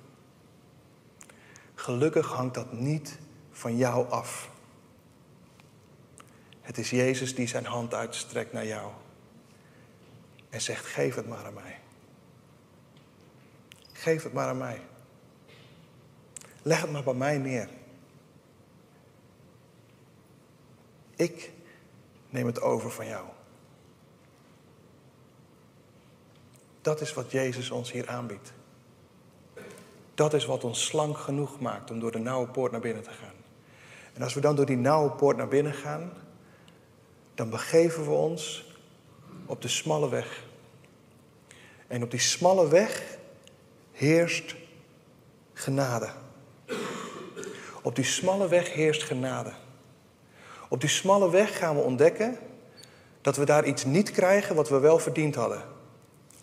Gelukkig 1.75 2.27
hangt 2.27 2.53
dat 2.53 2.73
niet 2.73 3.17
van 3.51 3.77
jou 3.77 4.09
af. 4.09 4.49
Het 6.61 6.77
is 6.77 6.89
Jezus 6.89 7.35
die 7.35 7.47
zijn 7.47 7.65
hand 7.65 7.93
uitstrekt 7.93 8.53
naar 8.53 8.65
jou 8.65 8.91
en 10.49 10.61
zegt: 10.61 10.85
Geef 10.85 11.15
het 11.15 11.27
maar 11.27 11.45
aan 11.45 11.53
mij. 11.53 11.79
Geef 13.93 14.23
het 14.23 14.33
maar 14.33 14.47
aan 14.47 14.57
mij. 14.57 14.81
Leg 16.61 16.81
het 16.81 16.91
maar 16.91 17.03
bij 17.03 17.13
mij 17.13 17.37
neer. 17.37 17.69
Ik 21.15 21.51
neem 22.29 22.45
het 22.45 22.61
over 22.61 22.91
van 22.91 23.07
jou. 23.07 23.25
Dat 26.81 27.01
is 27.01 27.13
wat 27.13 27.31
Jezus 27.31 27.71
ons 27.71 27.91
hier 27.91 28.07
aanbiedt. 28.07 28.53
Dat 30.13 30.33
is 30.33 30.45
wat 30.45 30.63
ons 30.63 30.85
slank 30.85 31.17
genoeg 31.17 31.59
maakt 31.59 31.91
om 31.91 31.99
door 31.99 32.11
de 32.11 32.19
nauwe 32.19 32.47
poort 32.47 32.71
naar 32.71 32.81
binnen 32.81 33.03
te 33.03 33.09
gaan. 33.09 33.35
En 34.13 34.21
als 34.21 34.33
we 34.33 34.41
dan 34.41 34.55
door 34.55 34.65
die 34.65 34.77
nauwe 34.77 35.11
poort 35.11 35.37
naar 35.37 35.47
binnen 35.47 35.73
gaan, 35.73 36.13
dan 37.35 37.49
begeven 37.49 38.03
we 38.03 38.11
ons 38.11 38.66
op 39.47 39.61
de 39.61 39.67
smalle 39.67 40.09
weg. 40.09 40.45
En 41.87 42.03
op 42.03 42.11
die 42.11 42.19
smalle 42.19 42.67
weg 42.67 43.17
heerst 43.91 44.55
genade. 45.53 46.09
Op 47.81 47.95
die 47.95 48.05
smalle 48.05 48.47
weg 48.47 48.73
heerst 48.73 49.03
genade. 49.03 49.53
Op 50.69 50.81
die 50.81 50.89
smalle 50.89 51.29
weg 51.29 51.57
gaan 51.57 51.75
we 51.75 51.81
ontdekken 51.81 52.37
dat 53.21 53.35
we 53.35 53.45
daar 53.45 53.65
iets 53.65 53.85
niet 53.85 54.11
krijgen 54.11 54.55
wat 54.55 54.69
we 54.69 54.79
wel 54.79 54.99
verdiend 54.99 55.35
hadden, 55.35 55.63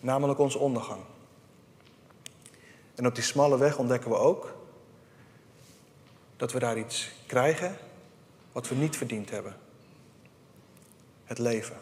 namelijk 0.01 0.39
onze 0.39 0.57
ondergang. 0.57 1.01
En 2.95 3.05
op 3.05 3.15
die 3.15 3.23
smalle 3.23 3.57
weg 3.57 3.77
ontdekken 3.77 4.09
we 4.09 4.17
ook 4.17 4.55
dat 6.37 6.51
we 6.51 6.59
daar 6.59 6.77
iets 6.77 7.11
krijgen 7.25 7.77
wat 8.51 8.67
we 8.67 8.75
niet 8.75 8.97
verdiend 8.97 9.29
hebben. 9.29 9.55
Het 11.23 11.39
leven. 11.39 11.77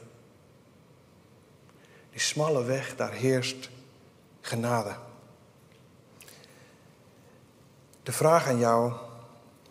Die 2.13 2.21
smalle 2.21 2.63
weg, 2.63 2.95
daar 2.95 3.11
heerst 3.11 3.69
genade. 4.41 4.95
De 8.03 8.11
vraag 8.11 8.47
aan 8.47 8.57
jou, 8.57 8.93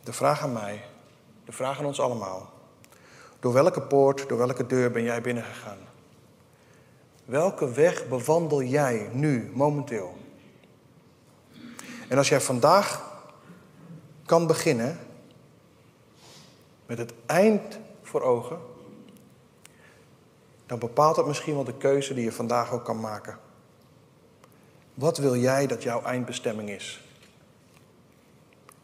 de 0.04 0.12
vraag 0.12 0.42
aan 0.42 0.52
mij, 0.52 0.84
de 1.44 1.52
vraag 1.52 1.78
aan 1.78 1.84
ons 1.84 2.00
allemaal. 2.00 2.52
Door 3.40 3.52
welke 3.52 3.82
poort, 3.82 4.28
door 4.28 4.38
welke 4.38 4.66
deur 4.66 4.90
ben 4.90 5.02
jij 5.02 5.20
binnengegaan? 5.20 5.78
Welke 7.24 7.70
weg 7.72 8.08
bewandel 8.08 8.62
jij 8.62 9.08
nu, 9.12 9.50
momenteel? 9.54 10.16
En 12.08 12.18
als 12.18 12.28
jij 12.28 12.40
vandaag 12.40 13.12
kan 14.26 14.46
beginnen 14.46 14.98
met 16.86 16.98
het 16.98 17.12
eind 17.26 17.78
voor 18.02 18.22
ogen, 18.22 18.58
dan 20.72 20.80
bepaalt 20.80 21.16
dat 21.16 21.26
misschien 21.26 21.54
wel 21.54 21.64
de 21.64 21.76
keuze 21.76 22.14
die 22.14 22.24
je 22.24 22.32
vandaag 22.32 22.72
ook 22.72 22.84
kan 22.84 23.00
maken. 23.00 23.38
Wat 24.94 25.18
wil 25.18 25.36
jij 25.36 25.66
dat 25.66 25.82
jouw 25.82 26.02
eindbestemming 26.02 26.70
is? 26.70 27.00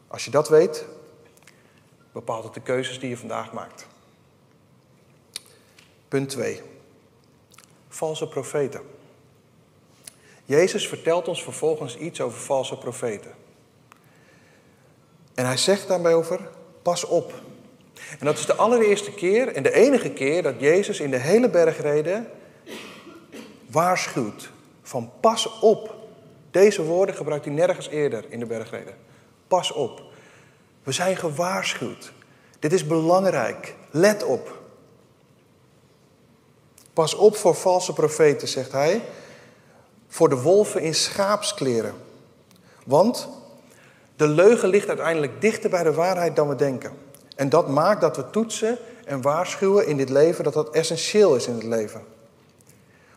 Als 0.07 0.25
je 0.25 0.31
dat 0.31 0.49
weet, 0.49 0.85
bepaalt 2.11 2.43
het 2.43 2.53
de 2.53 2.61
keuzes 2.61 2.99
die 2.99 3.09
je 3.09 3.17
vandaag 3.17 3.53
maakt. 3.53 3.87
Punt 6.07 6.29
2. 6.29 6.61
Valse 7.87 8.27
profeten. 8.27 8.81
Jezus 10.45 10.87
vertelt 10.87 11.27
ons 11.27 11.43
vervolgens 11.43 11.97
iets 11.97 12.21
over 12.21 12.39
valse 12.39 12.77
profeten. 12.77 13.31
En 15.33 15.45
hij 15.45 15.57
zegt 15.57 15.87
daarbij 15.87 16.13
over, 16.13 16.49
pas 16.81 17.05
op. 17.05 17.33
En 18.19 18.25
dat 18.25 18.37
is 18.37 18.45
de 18.45 18.55
allereerste 18.55 19.11
keer 19.11 19.47
en 19.47 19.63
de 19.63 19.73
enige 19.73 20.09
keer 20.09 20.43
dat 20.43 20.59
Jezus 20.59 20.99
in 20.99 21.11
de 21.11 21.17
hele 21.17 21.49
bergreden 21.49 22.27
waarschuwt 23.71 24.49
van 24.81 25.11
pas 25.19 25.59
op. 25.59 25.95
Deze 26.51 26.83
woorden 26.83 27.15
gebruikt 27.15 27.45
hij 27.45 27.53
nergens 27.53 27.87
eerder 27.87 28.25
in 28.29 28.39
de 28.39 28.45
bergreden. 28.45 28.93
Pas 29.47 29.71
op. 29.71 30.01
We 30.83 30.91
zijn 30.91 31.17
gewaarschuwd. 31.17 32.11
Dit 32.59 32.73
is 32.73 32.87
belangrijk. 32.87 33.75
Let 33.91 34.23
op. 34.23 34.57
Pas 36.93 37.15
op 37.15 37.35
voor 37.35 37.55
valse 37.55 37.93
profeten, 37.93 38.47
zegt 38.47 38.71
hij. 38.71 39.01
Voor 40.07 40.29
de 40.29 40.41
wolven 40.41 40.81
in 40.81 40.95
schaapskleren. 40.95 41.93
Want 42.85 43.27
de 44.15 44.27
leugen 44.27 44.69
ligt 44.69 44.87
uiteindelijk 44.87 45.41
dichter 45.41 45.69
bij 45.69 45.83
de 45.83 45.93
waarheid 45.93 46.35
dan 46.35 46.47
we 46.47 46.55
denken. 46.55 46.91
En 47.39 47.49
dat 47.49 47.67
maakt 47.67 48.01
dat 48.01 48.15
we 48.15 48.29
toetsen 48.29 48.77
en 49.05 49.21
waarschuwen 49.21 49.87
in 49.87 49.97
dit 49.97 50.09
leven, 50.09 50.43
dat 50.43 50.53
dat 50.53 50.69
essentieel 50.69 51.35
is 51.35 51.47
in 51.47 51.53
het 51.53 51.63
leven. 51.63 52.03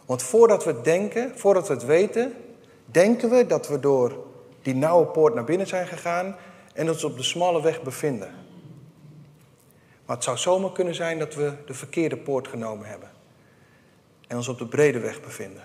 Want 0.07 0.23
voordat 0.23 0.65
we 0.65 0.81
denken, 0.81 1.39
voordat 1.39 1.69
we 1.69 1.75
het 1.75 1.85
weten, 1.85 2.35
denken 2.85 3.31
we 3.31 3.47
dat 3.47 3.69
we 3.69 3.81
door 3.81 4.25
die 4.63 4.75
nauwe 4.75 5.07
poort 5.07 5.35
naar 5.35 5.45
binnen 5.45 5.67
zijn 5.67 5.87
gegaan 5.87 6.37
en 6.75 6.89
ons 6.89 7.05
op 7.05 7.17
de 7.17 7.23
smalle 7.23 7.63
weg 7.63 7.83
bevinden. 7.83 8.35
Maar 10.07 10.17
het 10.17 10.25
zou 10.25 10.37
zomaar 10.37 10.73
kunnen 10.73 10.95
zijn 10.95 11.19
dat 11.19 11.35
we 11.35 11.53
de 11.67 11.75
verkeerde 11.75 12.17
poort 12.17 12.49
genomen 12.49 12.87
hebben 12.87 13.11
en 14.29 14.37
ons 14.37 14.49
op 14.49 14.59
de 14.59 14.67
brede 14.67 14.99
weg 14.99 15.21
bevinden. 15.21 15.63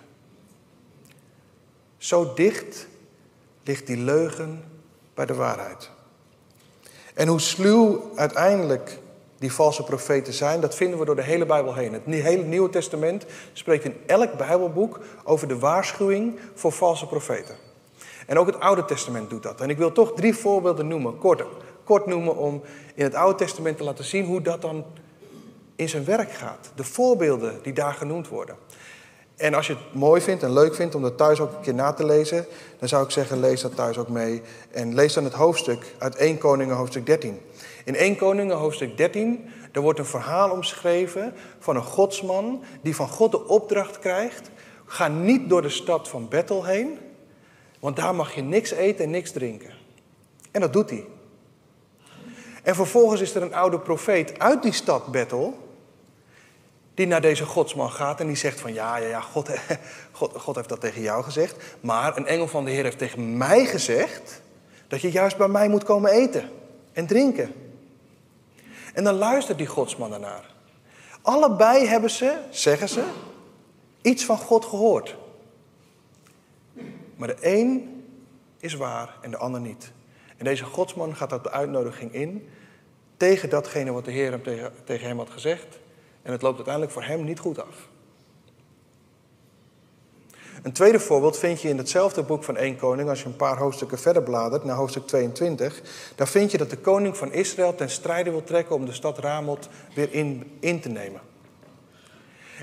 Zo 1.98 2.34
dicht 2.34 2.88
ligt 3.64 3.88
die 3.88 3.98
leugen 3.98 4.64
bij 5.14 5.26
de 5.26 5.36
waarheid. 5.36 5.96
En 7.18 7.28
hoe 7.28 7.40
sluw 7.40 8.12
uiteindelijk 8.16 9.00
die 9.38 9.54
valse 9.54 9.84
profeten 9.84 10.34
zijn, 10.34 10.62
dat 10.62 10.76
vinden 10.76 11.00
we 11.00 11.06
door 11.06 11.16
de 11.16 11.22
hele 11.22 11.46
Bijbel 11.46 11.76
heen. 11.76 11.94
Het 11.94 12.04
hele 12.06 12.44
Nieuwe 12.44 12.70
Testament 12.70 13.26
spreekt 13.54 13.84
in 13.84 13.96
elk 14.06 14.38
Bijbelboek 14.38 15.00
over 15.24 15.48
de 15.48 15.60
waarschuwing 15.60 16.40
voor 16.54 16.72
valse 16.72 17.08
profeten. 17.08 17.56
En 18.28 18.40
ook 18.40 18.46
het 18.46 18.60
Oude 18.60 18.86
Testament 18.86 19.30
doet 19.30 19.44
dat. 19.44 19.62
En 19.62 19.70
ik 19.70 19.78
wil 19.78 19.92
toch 19.92 20.14
drie 20.14 20.36
voorbeelden 20.36 20.88
noemen, 20.88 21.18
kort, 21.18 21.44
kort 21.84 22.06
noemen, 22.06 22.36
om 22.36 22.62
in 22.96 23.04
het 23.04 23.16
Oude 23.16 23.38
Testament 23.38 23.78
te 23.78 23.84
laten 23.84 24.06
zien 24.06 24.26
hoe 24.26 24.42
dat 24.42 24.62
dan 24.62 24.86
in 25.76 25.90
zijn 25.90 26.06
werk 26.06 26.32
gaat. 26.32 26.72
De 26.76 26.84
voorbeelden 26.84 27.60
die 27.64 27.74
daar 27.74 27.94
genoemd 27.94 28.28
worden. 28.28 28.56
En 29.38 29.54
als 29.54 29.68
je 29.68 29.74
het 29.74 29.94
mooi 29.94 30.22
vindt 30.22 30.44
en 30.44 30.54
leuk 30.54 30.76
vindt 30.76 30.96
om 30.96 31.02
dat 31.02 31.18
thuis 31.18 31.40
ook 31.40 31.54
een 31.54 31.62
keer 31.62 31.74
na 31.74 31.94
te 31.94 32.06
lezen, 32.06 32.46
dan 32.80 32.88
zou 32.88 33.04
ik 33.04 33.12
zeggen, 33.12 33.40
lees 33.40 33.62
dat 33.62 33.76
thuis 33.76 33.98
ook 33.98 34.08
mee. 34.08 34.42
En 34.72 34.96
lees 34.96 35.14
dan 35.14 35.24
het 35.24 35.34
hoofdstuk 35.34 35.96
uit 35.98 36.16
1 36.16 36.38
Koningen 36.38 36.76
hoofdstuk 36.76 37.06
13. 37.06 37.40
In 37.86 37.96
1 37.96 38.16
Koningen 38.16 38.56
hoofdstuk 38.56 38.98
13, 38.98 39.50
daar 39.72 39.84
wordt 39.84 40.00
een 40.00 40.06
verhaal 40.06 40.52
omschreven 40.52 41.34
van 41.60 41.76
een 41.76 41.84
godsman 41.84 42.64
die 42.82 42.96
van 42.96 43.08
God 43.08 43.32
de 43.32 43.48
opdracht 43.48 44.00
krijgt, 44.00 44.50
ga 44.86 45.08
niet 45.08 45.50
door 45.50 45.62
de 45.62 45.70
stad 45.70 46.08
van 46.08 46.28
Bethel 46.28 46.66
heen, 46.66 46.98
want 47.80 47.96
daar 47.96 48.16
mag 48.16 48.36
je 48.36 48.42
niks 48.42 48.72
eten 48.72 49.06
en 49.06 49.12
niks 49.12 49.32
drinken. 49.32 49.74
En 50.52 50.62
dat 50.62 50.74
doet 50.74 50.90
hij. 50.90 51.06
En 52.64 52.76
vervolgens 52.76 53.22
is 53.22 53.36
er 53.36 53.42
een 53.42 53.56
oude 53.56 53.80
profeet 53.80 54.40
uit 54.40 54.64
die 54.64 54.74
stad 54.74 55.08
Bethel, 55.08 55.67
die 56.98 57.08
naar 57.08 57.22
deze 57.22 57.46
godsman 57.46 57.92
gaat 57.92 58.20
en 58.20 58.28
die 58.28 58.36
zegt 58.36 58.60
van 58.60 58.74
ja, 58.74 58.98
ja, 58.98 59.08
ja, 59.08 59.22
God, 59.22 59.50
God, 60.12 60.34
God 60.38 60.56
heeft 60.56 60.70
dat 60.70 60.80
tegen 60.80 61.02
jou 61.02 61.24
gezegd. 61.24 61.56
Maar 61.80 62.18
een 62.18 62.26
engel 62.26 62.48
van 62.48 62.66
de 62.66 62.72
Heer 62.72 62.84
heeft 62.84 62.98
tegen 62.98 63.38
mij 63.38 63.66
gezegd 63.66 64.42
dat 64.88 65.02
je 65.02 65.12
juist 65.12 65.38
bij 65.38 65.48
mij 65.48 65.70
moet 65.70 65.84
komen 65.84 66.12
eten 66.12 66.50
en 66.94 67.08
drinken. 67.08 67.54
En 68.94 69.04
dan 69.04 69.16
luistert 69.16 69.58
die 69.58 69.68
godsman 69.68 70.10
daarnaar. 70.10 70.54
Allebei 71.22 71.86
hebben 71.86 72.10
ze, 72.10 72.38
zeggen 72.50 72.90
ze, 72.90 73.04
iets 74.02 74.26
van 74.26 74.38
God 74.38 74.66
gehoord. 74.66 75.16
Maar 77.16 77.28
de 77.28 77.38
een 77.42 78.04
is 78.60 78.74
waar 78.74 79.18
en 79.22 79.32
de 79.32 79.38
ander 79.38 79.62
niet. 79.62 79.92
En 80.38 80.46
deze 80.46 80.64
godsman 80.64 81.16
gaat 81.16 81.32
op 81.32 81.44
de 81.44 81.52
uitnodiging 81.52 82.14
in 82.14 82.50
tegen 83.18 83.50
datgene 83.50 83.92
wat 83.92 84.06
de 84.06 84.12
Heer 84.12 84.32
hem 84.32 84.44
tegen, 84.44 84.74
tegen 84.84 85.08
hem 85.08 85.18
had 85.18 85.30
gezegd. 85.30 85.80
En 86.28 86.34
het 86.34 86.42
loopt 86.42 86.56
uiteindelijk 86.56 86.94
voor 86.94 87.04
hem 87.04 87.24
niet 87.24 87.40
goed 87.40 87.60
af. 87.60 87.76
Een 90.64 90.72
tweede 90.72 91.00
voorbeeld 91.00 91.38
vind 91.38 91.62
je 91.62 91.70
in 91.70 91.78
hetzelfde 91.78 92.24
boek 92.24 92.44
van 92.44 92.58
1 92.58 92.78
Koning, 92.78 93.10
als 93.10 93.20
je 93.20 93.26
een 93.26 93.36
paar 93.36 93.58
hoofdstukken 93.58 94.00
verder 94.00 94.24
bladert, 94.24 94.64
naar 94.64 94.76
hoofdstuk 94.76 95.08
22. 95.08 95.82
Daar 96.16 96.28
vind 96.28 96.52
je 96.52 96.58
dat 96.58 96.70
de 96.70 96.78
koning 96.78 97.18
van 97.18 97.32
Israël 97.32 97.76
ten 97.76 97.90
strijde 97.90 98.30
wil 98.30 98.44
trekken 98.44 98.76
om 98.76 98.86
de 98.86 98.94
stad 98.94 99.18
Ramot 99.18 99.70
weer 99.96 100.14
in, 100.14 100.58
in 100.60 100.80
te 100.82 100.90
nemen. 100.90 101.22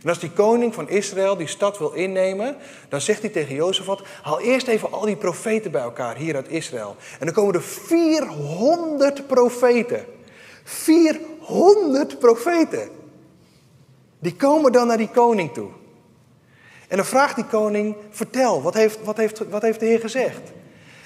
En 0.03 0.09
als 0.09 0.19
die 0.19 0.31
koning 0.31 0.75
van 0.75 0.89
Israël 0.89 1.37
die 1.37 1.47
stad 1.47 1.79
wil 1.79 1.93
innemen, 1.93 2.57
dan 2.89 3.01
zegt 3.01 3.21
hij 3.21 3.31
tegen 3.31 3.55
Jozefat: 3.55 4.03
haal 4.23 4.41
eerst 4.41 4.67
even 4.67 4.93
al 4.93 5.05
die 5.05 5.17
profeten 5.17 5.71
bij 5.71 5.83
elkaar 5.83 6.17
hier 6.17 6.35
uit 6.35 6.49
Israël. 6.49 6.97
En 7.19 7.27
dan 7.27 7.35
komen 7.35 7.55
er 7.55 7.63
400 7.63 9.27
profeten. 9.27 10.05
400 10.65 12.19
profeten. 12.19 13.03
Die 14.25 14.37
komen 14.37 14.73
dan 14.73 14.87
naar 14.87 14.97
die 14.97 15.09
koning 15.09 15.53
toe. 15.53 15.69
En 16.89 16.97
dan 16.97 17.07
vraagt 17.07 17.35
die 17.35 17.45
koning, 17.45 17.97
vertel, 18.11 18.63
wat 18.63 18.75
heeft, 18.75 18.99
wat 19.03 19.17
heeft, 19.17 19.49
wat 19.49 19.63
heeft 19.63 19.81
de 19.81 19.87
Heer 19.87 20.01
gezegd? 20.01 20.53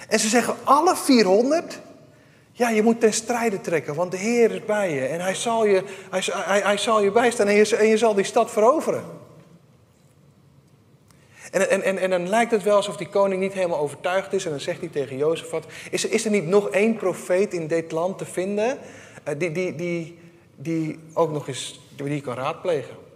En 0.08 0.20
ze 0.20 0.28
zeggen, 0.28 0.54
alle 0.64 0.96
400, 0.96 1.80
ja, 2.52 2.68
je 2.68 2.82
moet 2.82 3.00
ten 3.00 3.12
strijde 3.12 3.60
trekken, 3.60 3.94
want 3.94 4.10
de 4.10 4.16
Heer 4.16 4.50
is 4.50 4.64
bij 4.64 4.94
je. 4.94 5.06
En 5.06 5.20
hij 5.20 5.34
zal 5.34 5.66
je, 5.66 5.84
hij, 6.10 6.60
hij, 6.60 6.76
zal 6.76 7.02
je 7.02 7.10
bijstaan 7.10 7.46
en 7.48 7.54
je, 7.86 7.96
zal 7.96 8.14
die 8.14 8.24
stad 8.24 8.50
veroveren. 8.50 9.04
En, 11.50 11.70
en, 11.70 11.82
en, 11.82 11.98
en 11.98 12.10
dan 12.10 12.28
lijkt 12.28 12.50
het 12.50 12.62
wel 12.62 12.76
alsof 12.76 12.96
die 12.96 13.08
koning 13.08 13.40
niet 13.40 13.52
helemaal 13.52 13.78
overtuigd 13.78 14.32
is. 14.32 14.44
En 14.44 14.50
dan 14.50 14.60
zegt 14.60 14.80
hij 14.80 14.88
tegen 14.88 15.16
Jozefat, 15.16 15.66
is, 15.90 16.04
is 16.04 16.24
er 16.24 16.30
niet 16.30 16.46
nog 16.46 16.68
één 16.68 16.96
profeet 16.96 17.52
in 17.52 17.66
dit 17.66 17.92
land 17.92 18.18
te 18.18 18.24
vinden... 18.24 18.78
Eh, 19.24 19.34
die, 19.38 19.52
die, 19.52 19.74
die, 19.74 20.18
die 20.56 20.98
ook 21.12 21.30
nog 21.30 21.48
eens 21.48 21.80
die 21.96 22.20
kan 22.20 22.34
raadplegen? 22.34 23.06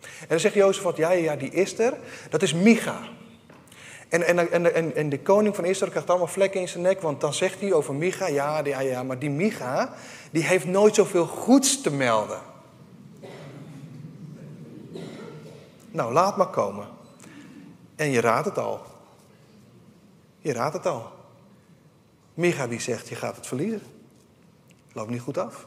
En 0.00 0.26
dan 0.28 0.40
zegt 0.40 0.54
Jozef 0.54 0.82
wat, 0.82 0.96
ja, 0.96 1.10
ja, 1.10 1.36
die 1.36 1.50
is 1.50 1.78
er. 1.78 1.94
Dat 2.30 2.42
is 2.42 2.54
Micha. 2.54 3.08
En, 4.08 4.26
en, 4.26 4.74
en, 4.74 4.94
en, 4.96 5.08
de 5.08 5.20
koning 5.20 5.54
van 5.54 5.64
Israël 5.64 5.90
krijgt 5.90 6.10
allemaal 6.10 6.26
vlekken 6.26 6.60
in 6.60 6.68
zijn 6.68 6.82
nek, 6.82 7.00
want 7.00 7.20
dan 7.20 7.34
zegt 7.34 7.60
hij 7.60 7.72
over 7.72 7.94
Micha, 7.94 8.26
ja, 8.26 8.64
ja, 8.64 8.80
ja, 8.80 9.02
maar 9.02 9.18
die 9.18 9.30
Micha, 9.30 9.94
die 10.30 10.42
heeft 10.42 10.66
nooit 10.66 10.94
zoveel 10.94 11.26
goeds 11.26 11.80
te 11.80 11.90
melden. 11.90 12.40
Nou, 15.90 16.12
laat 16.12 16.36
maar 16.36 16.50
komen. 16.50 16.86
En 17.96 18.10
je 18.10 18.20
raadt 18.20 18.46
het 18.46 18.58
al. 18.58 18.80
Je 20.38 20.52
raadt 20.52 20.74
het 20.74 20.86
al. 20.86 21.08
Micha 22.34 22.66
die 22.66 22.80
zegt, 22.80 23.08
je 23.08 23.14
gaat 23.14 23.36
het 23.36 23.46
verliezen. 23.46 23.82
Loopt 24.92 25.10
niet 25.10 25.20
goed 25.20 25.38
af. 25.38 25.66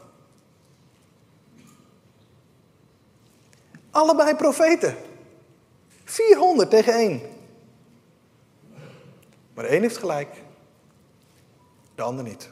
Allebei 3.94 4.34
profeten. 4.34 4.96
400 6.04 6.70
tegen 6.70 6.92
1. 6.92 7.22
Maar 9.54 9.64
de 9.64 9.76
een 9.76 9.82
heeft 9.82 9.96
gelijk, 9.96 10.28
de 11.94 12.02
ander 12.02 12.24
niet. 12.24 12.50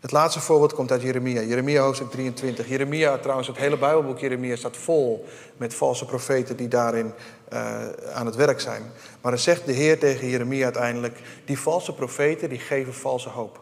Het 0.00 0.12
laatste 0.12 0.40
voorbeeld 0.40 0.74
komt 0.74 0.90
uit 0.90 1.02
Jeremia. 1.02 1.40
Jeremia 1.40 1.82
hoofdstuk 1.82 2.10
23. 2.10 2.68
Jeremia, 2.68 3.18
trouwens, 3.18 3.48
het 3.48 3.56
hele 3.56 3.78
Bijbelboek 3.78 4.18
Jeremia 4.18 4.56
staat 4.56 4.76
vol 4.76 5.24
met 5.56 5.74
valse 5.74 6.04
profeten 6.04 6.56
die 6.56 6.68
daarin 6.68 7.12
uh, 7.52 7.88
aan 8.14 8.26
het 8.26 8.36
werk 8.36 8.60
zijn. 8.60 8.82
Maar 9.20 9.30
dan 9.30 9.40
zegt 9.40 9.66
de 9.66 9.72
Heer 9.72 9.98
tegen 9.98 10.28
Jeremia 10.28 10.64
uiteindelijk: 10.64 11.20
die 11.44 11.58
valse 11.58 11.94
profeten 11.94 12.48
die 12.48 12.58
geven 12.58 12.94
valse 12.94 13.28
hoop. 13.28 13.60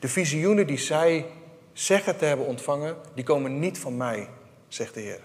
De 0.00 0.08
visioenen 0.08 0.66
die 0.66 0.78
zij 0.78 1.26
zeggen 1.72 2.16
te 2.16 2.24
hebben 2.24 2.46
ontvangen, 2.46 2.96
die 3.14 3.24
komen 3.24 3.58
niet 3.58 3.78
van 3.78 3.96
mij, 3.96 4.28
zegt 4.68 4.94
de 4.94 5.00
Heer. 5.00 5.20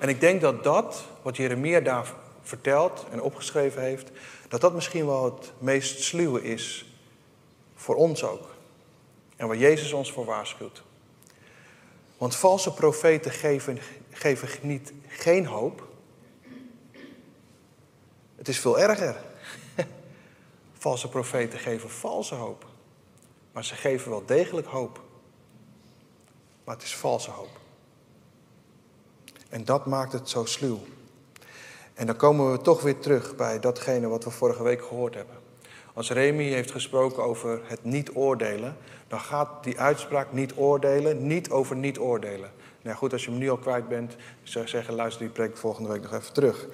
En 0.00 0.08
ik 0.08 0.20
denk 0.20 0.40
dat 0.40 0.64
dat, 0.64 1.04
wat 1.22 1.36
Jeremia 1.36 1.80
daar 1.80 2.12
verteld 2.42 3.06
en 3.10 3.22
opgeschreven 3.22 3.82
heeft, 3.82 4.10
dat 4.48 4.60
dat 4.60 4.74
misschien 4.74 5.06
wel 5.06 5.24
het 5.24 5.52
meest 5.58 6.02
sluwe 6.02 6.42
is 6.42 6.94
voor 7.74 7.94
ons 7.94 8.24
ook. 8.24 8.48
En 9.36 9.46
waar 9.46 9.56
Jezus 9.56 9.92
ons 9.92 10.12
voor 10.12 10.24
waarschuwt. 10.24 10.82
Want 12.18 12.36
valse 12.36 12.74
profeten 12.74 13.30
geven, 13.30 13.78
geven 14.10 14.48
niet, 14.62 14.92
geen 15.08 15.46
hoop. 15.46 15.88
Het 18.36 18.48
is 18.48 18.58
veel 18.58 18.78
erger. 18.78 19.16
Valse 20.78 21.08
profeten 21.08 21.58
geven 21.58 21.90
valse 21.90 22.34
hoop. 22.34 22.66
Maar 23.52 23.64
ze 23.64 23.74
geven 23.74 24.10
wel 24.10 24.26
degelijk 24.26 24.66
hoop. 24.66 25.00
Maar 26.64 26.74
het 26.74 26.84
is 26.84 26.96
valse 26.96 27.30
hoop. 27.30 27.59
En 29.50 29.64
dat 29.64 29.86
maakt 29.86 30.12
het 30.12 30.28
zo 30.28 30.44
sluw. 30.44 30.80
En 31.94 32.06
dan 32.06 32.16
komen 32.16 32.52
we 32.52 32.60
toch 32.60 32.82
weer 32.82 32.98
terug 32.98 33.36
bij 33.36 33.60
datgene 33.60 34.08
wat 34.08 34.24
we 34.24 34.30
vorige 34.30 34.62
week 34.62 34.82
gehoord 34.82 35.14
hebben. 35.14 35.34
Als 35.94 36.10
Remy 36.10 36.44
heeft 36.44 36.70
gesproken 36.70 37.22
over 37.22 37.60
het 37.64 37.84
niet 37.84 38.10
oordelen, 38.14 38.76
dan 39.08 39.20
gaat 39.20 39.64
die 39.64 39.80
uitspraak 39.80 40.32
niet 40.32 40.52
oordelen 40.56 41.26
niet 41.26 41.50
over 41.50 41.76
niet 41.76 41.98
oordelen. 41.98 42.50
Nou 42.82 42.96
goed, 42.96 43.12
als 43.12 43.24
je 43.24 43.30
hem 43.30 43.38
nu 43.38 43.50
al 43.50 43.56
kwijt 43.56 43.88
bent, 43.88 44.16
zou 44.42 44.64
ik 44.64 44.70
zeggen, 44.70 44.94
luister 44.94 45.22
die 45.22 45.32
preek 45.32 45.56
volgende 45.56 45.88
week 45.88 46.02
nog 46.02 46.12
even 46.12 46.32
terug. 46.32 46.66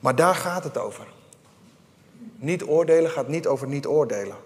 Maar 0.00 0.14
daar 0.14 0.34
gaat 0.34 0.64
het 0.64 0.78
over. 0.78 1.06
Niet 2.36 2.64
oordelen 2.64 3.10
gaat 3.10 3.28
niet 3.28 3.46
over 3.46 3.68
niet 3.68 3.86
oordelen. 3.86 4.36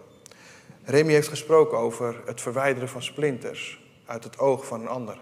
Remy 0.85 1.13
heeft 1.13 1.29
gesproken 1.29 1.79
over 1.79 2.23
het 2.25 2.41
verwijderen 2.41 2.89
van 2.89 3.03
splinters 3.03 3.85
uit 4.07 4.25
het 4.25 4.39
oog 4.39 4.67
van 4.67 4.81
een 4.81 4.89
ander. 4.89 5.19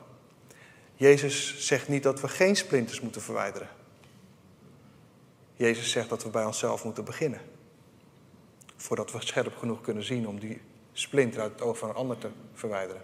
Jezus 0.94 1.66
zegt 1.66 1.88
niet 1.88 2.02
dat 2.02 2.20
we 2.20 2.28
geen 2.28 2.56
splinters 2.56 3.00
moeten 3.00 3.22
verwijderen. 3.22 3.68
Jezus 5.56 5.90
zegt 5.90 6.08
dat 6.08 6.22
we 6.22 6.28
bij 6.28 6.44
onszelf 6.44 6.84
moeten 6.84 7.04
beginnen. 7.04 7.40
Voordat 8.76 9.12
we 9.12 9.18
scherp 9.20 9.56
genoeg 9.56 9.80
kunnen 9.80 10.04
zien 10.04 10.28
om 10.28 10.38
die 10.38 10.60
splinter 10.92 11.40
uit 11.40 11.52
het 11.52 11.62
oog 11.62 11.78
van 11.78 11.88
een 11.88 11.94
ander 11.94 12.18
te 12.18 12.28
verwijderen. 12.54 13.02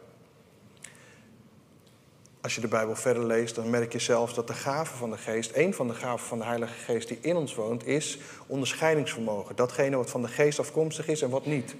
Als 2.40 2.54
je 2.54 2.60
de 2.60 2.68
Bijbel 2.68 2.96
verder 2.96 3.24
leest, 3.24 3.54
dan 3.54 3.70
merk 3.70 3.92
je 3.92 3.98
zelfs 3.98 4.34
dat 4.34 4.46
de 4.46 4.54
gave 4.54 4.96
van 4.96 5.10
de 5.10 5.16
geest, 5.16 5.50
een 5.54 5.74
van 5.74 5.88
de 5.88 5.94
gaven 5.94 6.26
van 6.26 6.38
de 6.38 6.44
Heilige 6.44 6.74
Geest 6.74 7.08
die 7.08 7.18
in 7.20 7.36
ons 7.36 7.54
woont, 7.54 7.86
is 7.86 8.18
onderscheidingsvermogen. 8.46 9.56
Datgene 9.56 9.96
wat 9.96 10.10
van 10.10 10.22
de 10.22 10.28
geest 10.28 10.58
afkomstig 10.58 11.08
is 11.08 11.22
en 11.22 11.30
wat 11.30 11.46
niet. 11.46 11.76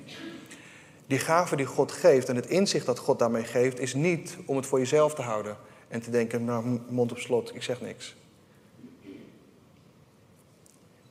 Die 1.06 1.18
gave 1.18 1.56
die 1.56 1.66
God 1.66 1.92
geeft 1.92 2.28
en 2.28 2.36
het 2.36 2.46
inzicht 2.46 2.86
dat 2.86 2.98
God 2.98 3.18
daarmee 3.18 3.44
geeft, 3.44 3.78
is 3.78 3.94
niet 3.94 4.36
om 4.46 4.56
het 4.56 4.66
voor 4.66 4.78
jezelf 4.78 5.14
te 5.14 5.22
houden 5.22 5.56
en 5.90 6.00
te 6.00 6.10
denken, 6.10 6.44
nou 6.44 6.80
mond 6.88 7.10
op 7.12 7.18
slot, 7.18 7.54
ik 7.54 7.62
zeg 7.62 7.80
niks. 7.80 8.16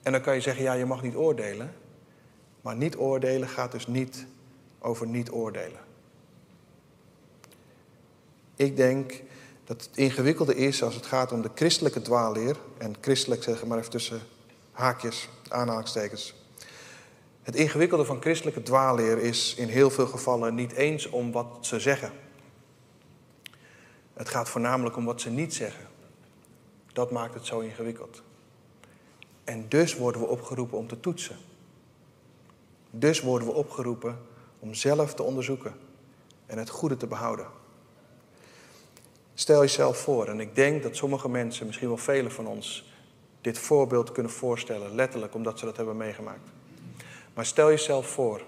En 0.01 0.11
dan 0.11 0.21
kan 0.21 0.35
je 0.35 0.41
zeggen, 0.41 0.63
ja, 0.63 0.73
je 0.73 0.85
mag 0.85 1.01
niet 1.01 1.15
oordelen. 1.15 1.73
Maar 2.61 2.75
niet 2.75 2.97
oordelen 2.97 3.47
gaat 3.47 3.71
dus 3.71 3.87
niet 3.87 4.25
over 4.79 5.07
niet 5.07 5.31
oordelen. 5.31 5.79
Ik 8.55 8.75
denk 8.75 9.21
dat 9.63 9.83
het 9.83 9.97
ingewikkelde 9.97 10.55
is 10.55 10.83
als 10.83 10.95
het 10.95 11.05
gaat 11.05 11.31
om 11.31 11.41
de 11.41 11.51
christelijke 11.55 12.01
dwaalleer. 12.01 12.57
En 12.77 12.95
christelijk 13.01 13.43
zeg 13.43 13.65
maar 13.65 13.77
even 13.77 13.91
tussen 13.91 14.21
haakjes, 14.71 15.29
aanhalingstekens. 15.47 16.33
Het 17.41 17.55
ingewikkelde 17.55 18.05
van 18.05 18.21
christelijke 18.21 18.63
dwaalleer 18.63 19.17
is 19.17 19.55
in 19.55 19.67
heel 19.67 19.89
veel 19.89 20.07
gevallen 20.07 20.55
niet 20.55 20.71
eens 20.71 21.09
om 21.09 21.31
wat 21.31 21.57
ze 21.61 21.79
zeggen. 21.79 22.11
Het 24.19 24.29
gaat 24.29 24.49
voornamelijk 24.49 24.95
om 24.97 25.05
wat 25.05 25.21
ze 25.21 25.29
niet 25.29 25.53
zeggen. 25.53 25.87
Dat 26.93 27.11
maakt 27.11 27.33
het 27.33 27.45
zo 27.45 27.59
ingewikkeld. 27.59 28.21
En 29.43 29.69
dus 29.69 29.95
worden 29.95 30.21
we 30.21 30.27
opgeroepen 30.27 30.77
om 30.77 30.87
te 30.87 30.99
toetsen. 30.99 31.35
Dus 32.89 33.21
worden 33.21 33.47
we 33.47 33.53
opgeroepen 33.53 34.19
om 34.59 34.73
zelf 34.73 35.13
te 35.13 35.23
onderzoeken 35.23 35.73
en 36.45 36.57
het 36.57 36.69
goede 36.69 36.97
te 36.97 37.07
behouden. 37.07 37.47
Stel 39.33 39.61
jezelf 39.61 39.97
voor, 39.97 40.27
en 40.27 40.39
ik 40.39 40.55
denk 40.55 40.83
dat 40.83 40.95
sommige 40.95 41.29
mensen, 41.29 41.65
misschien 41.65 41.87
wel 41.87 41.97
velen 41.97 42.31
van 42.31 42.47
ons, 42.47 42.91
dit 43.41 43.57
voorbeeld 43.57 44.11
kunnen 44.11 44.31
voorstellen, 44.31 44.95
letterlijk 44.95 45.33
omdat 45.33 45.59
ze 45.59 45.65
dat 45.65 45.77
hebben 45.77 45.97
meegemaakt. 45.97 46.49
Maar 47.33 47.45
stel 47.45 47.69
jezelf 47.69 48.07
voor 48.07 48.41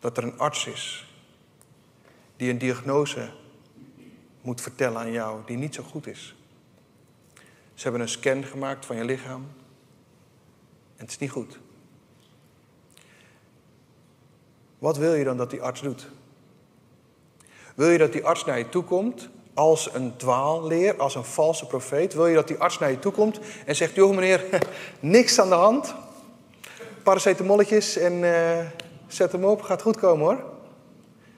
dat 0.00 0.16
er 0.16 0.24
een 0.24 0.38
arts 0.38 0.66
is 0.66 1.14
die 2.36 2.50
een 2.50 2.58
diagnose 2.58 3.40
moet 4.42 4.60
vertellen 4.60 4.98
aan 4.98 5.12
jou 5.12 5.40
die 5.46 5.56
niet 5.56 5.74
zo 5.74 5.82
goed 5.82 6.06
is. 6.06 6.34
Ze 7.74 7.82
hebben 7.82 8.00
een 8.00 8.08
scan 8.08 8.44
gemaakt 8.44 8.86
van 8.86 8.96
je 8.96 9.04
lichaam 9.04 9.46
en 10.96 11.04
het 11.04 11.10
is 11.10 11.18
niet 11.18 11.30
goed. 11.30 11.58
Wat 14.78 14.96
wil 14.96 15.14
je 15.14 15.24
dan 15.24 15.36
dat 15.36 15.50
die 15.50 15.62
arts 15.62 15.80
doet? 15.80 16.08
Wil 17.74 17.88
je 17.88 17.98
dat 17.98 18.12
die 18.12 18.24
arts 18.24 18.44
naar 18.44 18.58
je 18.58 18.68
toe 18.68 18.84
komt 18.84 19.28
als 19.54 19.94
een 19.94 20.16
dwaalleer, 20.16 20.96
als 20.96 21.14
een 21.14 21.24
valse 21.24 21.66
profeet? 21.66 22.14
Wil 22.14 22.26
je 22.26 22.34
dat 22.34 22.48
die 22.48 22.58
arts 22.58 22.78
naar 22.78 22.90
je 22.90 22.98
toe 22.98 23.12
komt 23.12 23.40
en 23.66 23.76
zegt: 23.76 23.94
Joh, 23.94 24.14
meneer, 24.14 24.44
niks 25.00 25.38
aan 25.38 25.48
de 25.48 25.54
hand. 25.54 25.94
Paracetamolletjes 27.02 27.96
en 27.96 28.12
uh, 28.12 28.58
zet 29.06 29.32
hem 29.32 29.44
op, 29.44 29.62
gaat 29.62 29.82
goed 29.82 29.96
komen 29.96 30.26
hoor. 30.26 30.44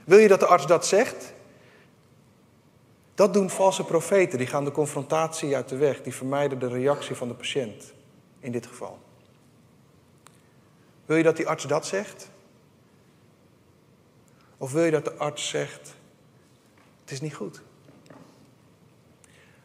Wil 0.05 0.19
je 0.19 0.29
dat 0.29 0.41
de 0.41 0.47
arts 0.47 0.67
dat 0.67 0.87
zegt? 0.87 1.34
Dat 3.15 3.33
doen 3.33 3.51
valse 3.51 3.85
profeten. 3.85 4.39
Die 4.39 4.47
gaan 4.47 4.65
de 4.65 4.71
confrontatie 4.71 5.57
uit 5.57 5.69
de 5.69 5.77
weg. 5.77 6.03
Die 6.03 6.15
vermijden 6.15 6.59
de 6.59 6.69
reactie 6.69 7.15
van 7.15 7.29
de 7.29 7.35
patiënt. 7.35 7.93
In 8.41 8.53
dit 8.53 8.67
geval. 8.67 8.99
Wil 11.07 11.17
je 11.17 11.23
dat 11.23 11.37
die 11.37 11.49
arts 11.49 11.65
dat 11.65 11.87
zegt? 11.87 12.29
Of 14.57 14.73
wil 14.73 14.85
je 14.85 14.91
dat 14.91 15.05
de 15.05 15.15
arts 15.15 15.49
zegt: 15.49 15.95
Het 17.01 17.11
is 17.11 17.21
niet 17.21 17.35
goed. 17.35 17.63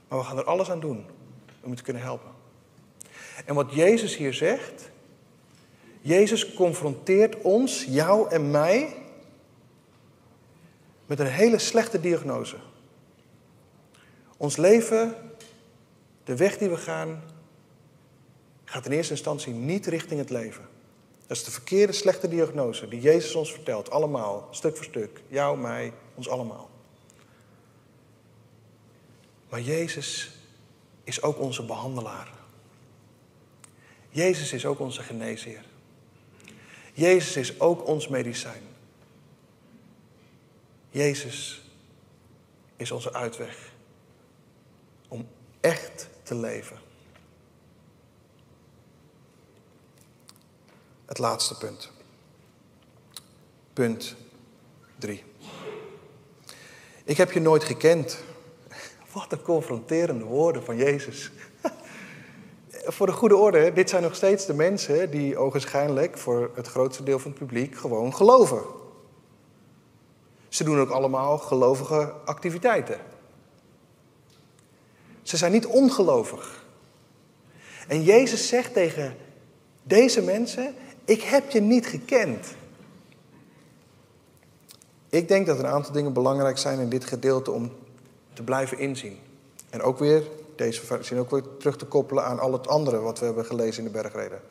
Maar 0.08 0.20
we 0.20 0.26
gaan 0.26 0.38
er 0.38 0.44
alles 0.44 0.72
aan 0.72 0.80
doen 0.80 1.06
om 1.62 1.70
je 1.70 1.76
te 1.76 1.84
kunnen 1.84 2.02
helpen. 2.02 2.32
En 3.46 3.56
wat 3.56 3.74
Jezus 3.74 4.18
hier 4.18 4.34
zegt. 4.34 4.90
Jezus 6.02 6.54
confronteert 6.54 7.42
ons, 7.42 7.84
jou 7.84 8.30
en 8.30 8.52
mij, 8.52 8.96
met 11.06 11.20
een 11.20 11.28
hele 11.28 11.58
slechte 11.58 12.00
diagnose. 12.00 12.56
Ons 14.40 14.58
leven, 14.58 15.16
de 16.24 16.36
weg 16.36 16.58
die 16.58 16.70
we 16.70 16.78
gaan, 16.78 17.24
gaat 18.66 18.86
in 18.86 18.92
eerste 18.92 19.14
instantie 19.14 19.54
niet 19.54 19.86
richting 19.86 20.20
het 20.20 20.30
leven. 20.30 20.68
Dat 21.28 21.38
is 21.38 21.44
de 21.44 21.52
verkeerde, 21.52 21.94
slechte 21.94 22.28
diagnose 22.28 22.88
die 22.88 23.02
Jezus 23.02 23.36
ons 23.36 23.52
vertelt. 23.52 23.92
Allemaal, 23.92 24.48
stuk 24.52 24.76
voor 24.76 24.86
stuk. 24.86 25.22
Jou, 25.28 25.58
mij, 25.58 25.94
ons 26.16 26.30
allemaal. 26.30 26.70
Maar 29.50 29.62
Jezus 29.62 30.32
is 31.04 31.22
ook 31.22 31.40
onze 31.40 31.66
behandelaar. 31.66 32.32
Jezus 34.10 34.54
is 34.54 34.66
ook 34.66 34.80
onze 34.80 35.02
geneesheer. 35.02 35.66
Jezus 36.94 37.36
is 37.36 37.60
ook 37.60 37.88
ons 37.88 38.08
medicijn. 38.08 38.64
Jezus 40.90 41.62
is 42.76 42.92
onze 42.92 43.14
uitweg 43.14 43.69
echt 45.60 46.08
te 46.24 46.36
leven. 46.36 46.78
Het 51.06 51.18
laatste 51.18 51.58
punt. 51.58 51.92
Punt 53.74 54.16
3. 54.98 55.24
Ik 57.04 57.18
heb 57.18 57.32
je 57.32 57.42
nooit 57.42 57.64
gekend. 57.64 58.24
Wat 59.14 59.32
een 59.32 59.42
confronterende 59.42 60.26
woorden 60.26 60.64
van 60.64 60.78
Jezus. 60.78 61.32
voor 62.96 63.06
de 63.06 63.14
goede 63.14 63.36
orde, 63.36 63.74
dit 63.74 63.90
zijn 63.90 64.04
nog 64.04 64.16
steeds 64.16 64.46
de 64.46 64.54
mensen 64.54 65.12
die 65.12 65.38
ogenschijnlijk 65.38 66.18
voor 66.18 66.52
het 66.56 66.68
grootste 66.68 67.04
deel 67.04 67.20
van 67.20 67.32
het 67.32 67.40
publiek 67.40 67.78
gewoon 67.78 68.16
geloven. 68.16 68.62
Ze 70.48 70.64
doen 70.64 70.80
ook 70.80 70.90
allemaal 70.90 71.38
gelovige 71.38 72.14
activiteiten. 72.26 73.00
Ze 75.30 75.38
zijn 75.38 75.52
niet 75.52 75.66
ongelovig. 75.66 76.66
En 77.88 78.04
Jezus 78.04 78.48
zegt 78.48 78.74
tegen 78.74 79.16
deze 79.84 80.22
mensen: 80.22 80.76
Ik 81.06 81.22
heb 81.22 81.50
je 81.50 81.62
niet 81.62 81.88
gekend. 81.88 82.48
Ik 85.10 85.28
denk 85.28 85.46
dat 85.46 85.60
een 85.60 85.68
aantal 85.68 85.92
dingen 85.92 86.14
belangrijk 86.14 86.58
zijn 86.58 86.80
in 86.80 86.90
dit 86.90 87.06
gedeelte 87.06 87.52
om 87.52 87.72
te 88.34 88.44
blijven 88.44 88.78
inzien. 88.78 89.18
En 89.70 89.82
ook 89.82 90.00
weer, 90.00 90.24
deze 90.56 90.82
zin 91.02 91.18
ook 91.18 91.32
weer 91.32 91.44
terug 91.58 91.78
te 91.78 91.86
koppelen 91.86 92.24
aan 92.24 92.40
al 92.40 92.54
het 92.54 92.68
andere 92.68 93.00
wat 93.00 93.20
we 93.20 93.26
hebben 93.26 93.46
gelezen 93.46 93.86
in 93.86 93.92
de 93.92 94.02
bergreden. 94.02 94.42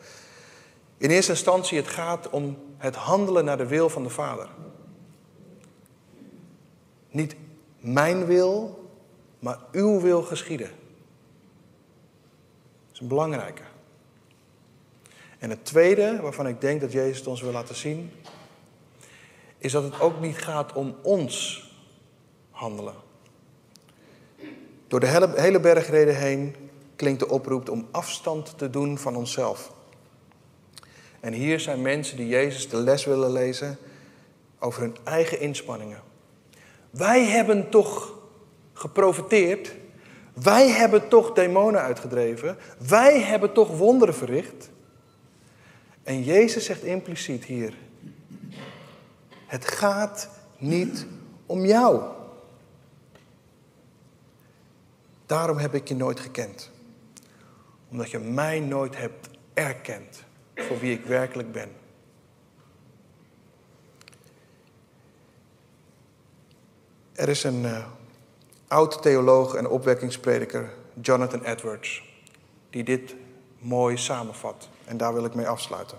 In 0.97 1.11
eerste 1.11 1.33
instantie, 1.33 1.79
het 1.79 1.89
gaat 1.89 2.31
om 2.31 2.59
het 2.77 2.95
handelen 2.95 3.45
naar 3.45 3.59
de 3.59 3.67
wil 3.67 3.89
van 3.89 4.03
de 4.03 4.11
Vader. 4.11 4.49
Niet 7.11 7.37
mijn 7.81 8.27
wil, 8.27 8.78
maar 9.39 9.59
uw 9.73 10.01
wil 10.01 10.23
geschieden. 10.23 10.71
is 12.93 13.01
een 13.01 13.09
belangrijke. 13.09 13.63
En 15.39 15.51
het 15.51 15.65
tweede, 15.65 16.19
waarvan 16.21 16.47
ik 16.47 16.61
denk 16.61 16.81
dat 16.81 16.93
Jezus 16.93 17.19
het 17.19 17.27
ons 17.27 17.41
wil 17.41 17.53
laten 17.53 17.75
zien, 17.75 18.11
is 19.59 19.73
dat 19.73 19.83
het 19.83 20.01
ook 20.01 20.21
niet 20.21 20.39
gaat 20.39 20.73
om 20.73 20.97
ons 21.03 21.67
handelen. 22.51 22.95
Door 24.89 25.01
de 25.01 25.33
hele 25.37 25.61
bergreden 25.61 26.17
heen 26.17 26.55
klinkt 26.97 27.21
de 27.21 27.29
oproep 27.29 27.71
om 27.71 27.89
afstand 27.91 28.59
te 28.59 28.71
doen 28.71 28.99
van 28.99 29.17
onszelf. 29.17 29.73
En 31.21 31.33
hier 31.33 31.61
zijn 31.61 31.83
mensen 31.83 32.17
die 32.17 32.29
Jezus 32.29 32.69
de 32.69 32.77
les 32.77 33.05
willen 33.05 33.33
lezen 33.33 33.79
over 34.59 34.83
hun 34.83 34.97
eigen 35.05 35.41
inspanningen. 35.41 36.03
Wij 36.91 37.25
hebben 37.25 37.71
toch 37.71 38.18
geprofiteerd. 38.79 39.75
Wij 40.33 40.69
hebben 40.69 41.09
toch 41.09 41.33
demonen 41.33 41.81
uitgedreven. 41.81 42.57
Wij 42.89 43.21
hebben 43.21 43.53
toch 43.53 43.77
wonderen 43.77 44.15
verricht. 44.15 44.71
En 46.03 46.23
Jezus 46.23 46.65
zegt 46.65 46.83
impliciet 46.83 47.45
hier: 47.45 47.75
Het 49.47 49.69
gaat 49.69 50.31
niet 50.59 51.07
om 51.47 51.65
jou. 51.65 52.03
Daarom 55.27 55.57
heb 55.57 55.75
ik 55.75 55.89
je 55.89 55.95
nooit 55.95 56.21
gekend. 56.21 56.71
Omdat 57.91 58.11
je 58.11 58.19
mij 58.19 58.61
nooit 58.61 58.97
hebt 58.97 59.29
erkend 59.55 60.25
voor 60.55 60.79
wie 60.79 60.93
ik 60.93 61.05
werkelijk 61.05 61.53
ben. 61.53 61.71
Er 67.13 67.29
is 67.29 67.45
een 67.45 67.67
uh, 68.69 68.77
oud 68.77 69.03
theoloog 69.03 69.55
en 69.55 69.69
opwekkingsprediker, 69.69 70.71
Jonathan 71.01 71.43
Edwards, 71.43 72.03
die 72.71 72.85
dit 72.85 73.15
mooi 73.59 73.97
samenvat. 73.97 74.69
En 74.85 74.97
daar 74.97 75.15
wil 75.15 75.25
ik 75.25 75.35
mee 75.35 75.49
afsluiten. 75.49 75.99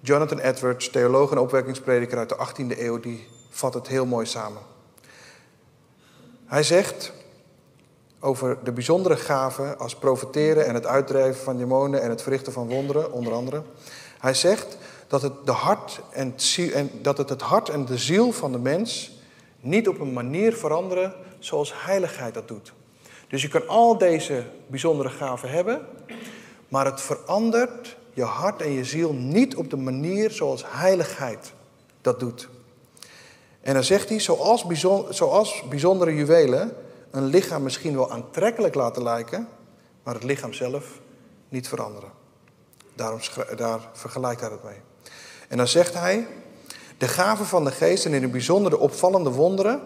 Jonathan 0.00 0.38
Edwards, 0.38 0.90
theoloog 0.90 1.30
en 1.30 1.38
opwekkingsprediker 1.38 2.18
uit 2.18 2.28
de 2.28 2.46
18e 2.48 2.78
eeuw, 2.78 3.00
die 3.00 3.28
vat 3.50 3.74
het 3.74 3.88
heel 3.88 4.06
mooi 4.06 4.26
samen. 4.26 4.62
Hij 6.46 6.62
zegt 6.62 7.12
over 8.20 8.58
de 8.64 8.72
bijzondere 8.72 9.16
gaven 9.16 9.78
als 9.78 9.96
profeteren 9.96 10.66
en 10.66 10.74
het 10.74 10.86
uitdrijven 10.86 11.42
van 11.42 11.56
demonen 11.56 12.02
en 12.02 12.10
het 12.10 12.22
verrichten 12.22 12.52
van 12.52 12.68
wonderen, 12.68 13.12
onder 13.12 13.32
andere. 13.32 13.62
Hij 14.18 14.34
zegt 14.34 14.76
dat 15.08 15.22
het, 15.22 15.32
de 15.44 15.52
hart 15.52 16.00
en, 16.10 16.34
dat 17.02 17.18
het 17.18 17.28
het 17.28 17.42
hart 17.42 17.68
en 17.68 17.84
de 17.84 17.98
ziel 17.98 18.32
van 18.32 18.52
de 18.52 18.58
mens 18.58 19.18
niet 19.64 19.88
op 19.88 20.00
een 20.00 20.12
manier 20.12 20.52
veranderen 20.52 21.14
zoals 21.38 21.72
heiligheid 21.74 22.34
dat 22.34 22.48
doet. 22.48 22.72
Dus 23.28 23.42
je 23.42 23.48
kan 23.48 23.68
al 23.68 23.98
deze 23.98 24.44
bijzondere 24.66 25.08
gaven 25.08 25.50
hebben, 25.50 25.86
maar 26.68 26.84
het 26.84 27.00
verandert 27.00 27.96
je 28.12 28.22
hart 28.22 28.62
en 28.62 28.70
je 28.70 28.84
ziel 28.84 29.12
niet 29.12 29.56
op 29.56 29.70
de 29.70 29.76
manier 29.76 30.30
zoals 30.30 30.64
heiligheid 30.66 31.52
dat 32.00 32.20
doet. 32.20 32.48
En 33.60 33.74
dan 33.74 33.84
zegt 33.84 34.08
hij, 34.08 34.20
zoals, 34.20 34.64
zoals 35.08 35.62
bijzondere 35.68 36.14
juwelen 36.14 36.76
een 37.10 37.24
lichaam 37.24 37.62
misschien 37.62 37.94
wel 37.94 38.10
aantrekkelijk 38.10 38.74
laten 38.74 39.02
lijken, 39.02 39.48
maar 40.02 40.14
het 40.14 40.24
lichaam 40.24 40.52
zelf 40.52 41.00
niet 41.48 41.68
veranderen. 41.68 42.10
Daarom, 42.94 43.18
daar 43.56 43.80
vergelijkt 43.92 44.40
hij 44.40 44.50
het 44.50 44.64
mee. 44.64 44.80
En 45.48 45.56
dan 45.56 45.68
zegt 45.68 45.94
hij, 45.94 46.26
de 46.98 47.08
gaven 47.08 47.46
van 47.46 47.64
de 47.64 47.70
geest 47.70 48.04
en 48.04 48.12
in 48.12 48.22
het 48.22 48.32
bijzonder 48.32 48.70
de 48.70 48.78
opvallende 48.78 49.30
wonderen 49.30 49.80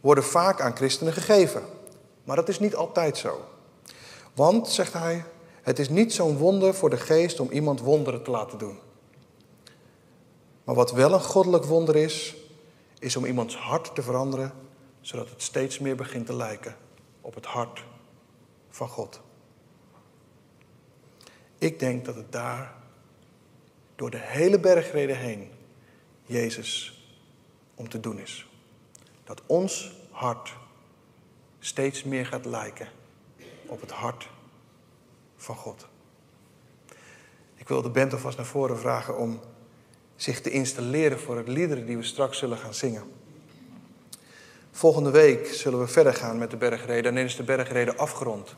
worden 0.00 0.24
vaak 0.24 0.60
aan 0.60 0.76
christenen 0.76 1.12
gegeven. 1.12 1.62
Maar 2.24 2.36
dat 2.36 2.48
is 2.48 2.58
niet 2.58 2.74
altijd 2.74 3.16
zo. 3.16 3.44
Want, 4.34 4.68
zegt 4.68 4.92
hij, 4.92 5.24
het 5.62 5.78
is 5.78 5.88
niet 5.88 6.12
zo'n 6.12 6.36
wonder 6.36 6.74
voor 6.74 6.90
de 6.90 6.96
geest 6.96 7.40
om 7.40 7.50
iemand 7.50 7.80
wonderen 7.80 8.22
te 8.22 8.30
laten 8.30 8.58
doen. 8.58 8.78
Maar 10.64 10.74
wat 10.74 10.92
wel 10.92 11.12
een 11.12 11.22
goddelijk 11.22 11.64
wonder 11.64 11.96
is, 11.96 12.36
is 12.98 13.16
om 13.16 13.24
iemands 13.24 13.56
hart 13.56 13.94
te 13.94 14.02
veranderen, 14.02 14.52
zodat 15.00 15.30
het 15.30 15.42
steeds 15.42 15.78
meer 15.78 15.96
begint 15.96 16.26
te 16.26 16.34
lijken 16.34 16.76
op 17.20 17.34
het 17.34 17.46
hart 17.46 17.84
van 18.70 18.88
God. 18.88 19.20
Ik 21.58 21.78
denk 21.78 22.04
dat 22.04 22.14
het 22.14 22.32
daar 22.32 22.74
door 23.94 24.10
de 24.10 24.20
hele 24.20 24.60
bergreden 24.60 25.16
heen 25.16 25.50
Jezus 26.26 27.00
om 27.74 27.88
te 27.88 28.00
doen 28.00 28.18
is. 28.18 28.46
Dat 29.24 29.42
ons 29.46 29.92
hart 30.10 30.54
steeds 31.58 32.04
meer 32.04 32.26
gaat 32.26 32.44
lijken 32.44 32.88
op 33.66 33.80
het 33.80 33.90
hart 33.90 34.28
van 35.36 35.56
God. 35.56 35.86
Ik 37.54 37.68
wil 37.68 37.82
de 37.82 37.88
band 37.88 38.12
alvast 38.12 38.36
naar 38.36 38.46
voren 38.46 38.78
vragen 38.78 39.18
om 39.18 39.40
zich 40.16 40.40
te 40.40 40.50
installeren 40.50 41.20
voor 41.20 41.36
het 41.36 41.48
liederen 41.48 41.86
die 41.86 41.96
we 41.96 42.02
straks 42.02 42.38
zullen 42.38 42.58
gaan 42.58 42.74
zingen. 42.74 43.02
Volgende 44.70 45.10
week 45.10 45.46
zullen 45.46 45.80
we 45.80 45.86
verder 45.86 46.14
gaan 46.14 46.38
met 46.38 46.50
de 46.50 46.56
bergreden 46.56 47.04
en 47.04 47.14
dan 47.14 47.24
is 47.24 47.36
de 47.36 47.42
bergreden 47.42 47.96
afgerond. 47.96 48.54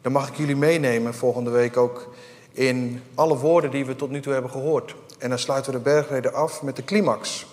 Dan 0.00 0.12
mag 0.12 0.28
ik 0.28 0.34
jullie 0.34 0.56
meenemen 0.56 1.14
volgende 1.14 1.50
week 1.50 1.76
ook 1.76 2.14
in 2.52 3.02
alle 3.14 3.36
woorden 3.36 3.70
die 3.70 3.84
we 3.84 3.96
tot 3.96 4.10
nu 4.10 4.20
toe 4.20 4.32
hebben 4.32 4.50
gehoord. 4.50 4.94
En 5.24 5.30
dan 5.30 5.38
sluiten 5.38 5.72
we 5.72 5.78
de 5.78 5.84
bergreden 5.84 6.34
af 6.34 6.62
met 6.62 6.76
de 6.76 6.84
climax. 6.84 7.46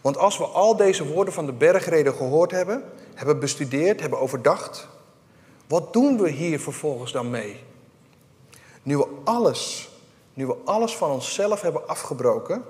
Want 0.00 0.16
als 0.16 0.38
we 0.38 0.44
al 0.44 0.76
deze 0.76 1.06
woorden 1.06 1.34
van 1.34 1.46
de 1.46 1.52
bergreden 1.52 2.14
gehoord 2.14 2.50
hebben, 2.50 2.84
hebben 3.14 3.38
bestudeerd, 3.38 4.00
hebben 4.00 4.20
overdacht, 4.20 4.88
wat 5.66 5.92
doen 5.92 6.18
we 6.18 6.30
hier 6.30 6.60
vervolgens 6.60 7.12
dan 7.12 7.30
mee? 7.30 7.64
Nu 8.82 8.96
we 8.96 9.06
alles, 9.24 9.90
nu 10.34 10.46
we 10.46 10.56
alles 10.64 10.96
van 10.96 11.10
onszelf 11.10 11.60
hebben 11.60 11.88
afgebroken, 11.88 12.64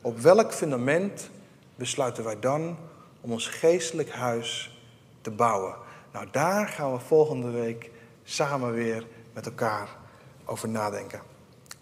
op 0.00 0.18
welk 0.18 0.52
fundament 0.52 1.30
besluiten 1.74 2.24
wij 2.24 2.40
dan 2.40 2.76
om 3.20 3.32
ons 3.32 3.48
geestelijk 3.48 4.10
huis 4.10 4.78
te 5.20 5.30
bouwen? 5.30 5.74
Nou, 6.12 6.26
daar 6.30 6.68
gaan 6.68 6.92
we 6.92 6.98
volgende 6.98 7.50
week 7.50 7.90
samen 8.24 8.72
weer 8.72 9.06
met 9.32 9.46
elkaar 9.46 9.96
over 10.44 10.68
nadenken. 10.68 11.20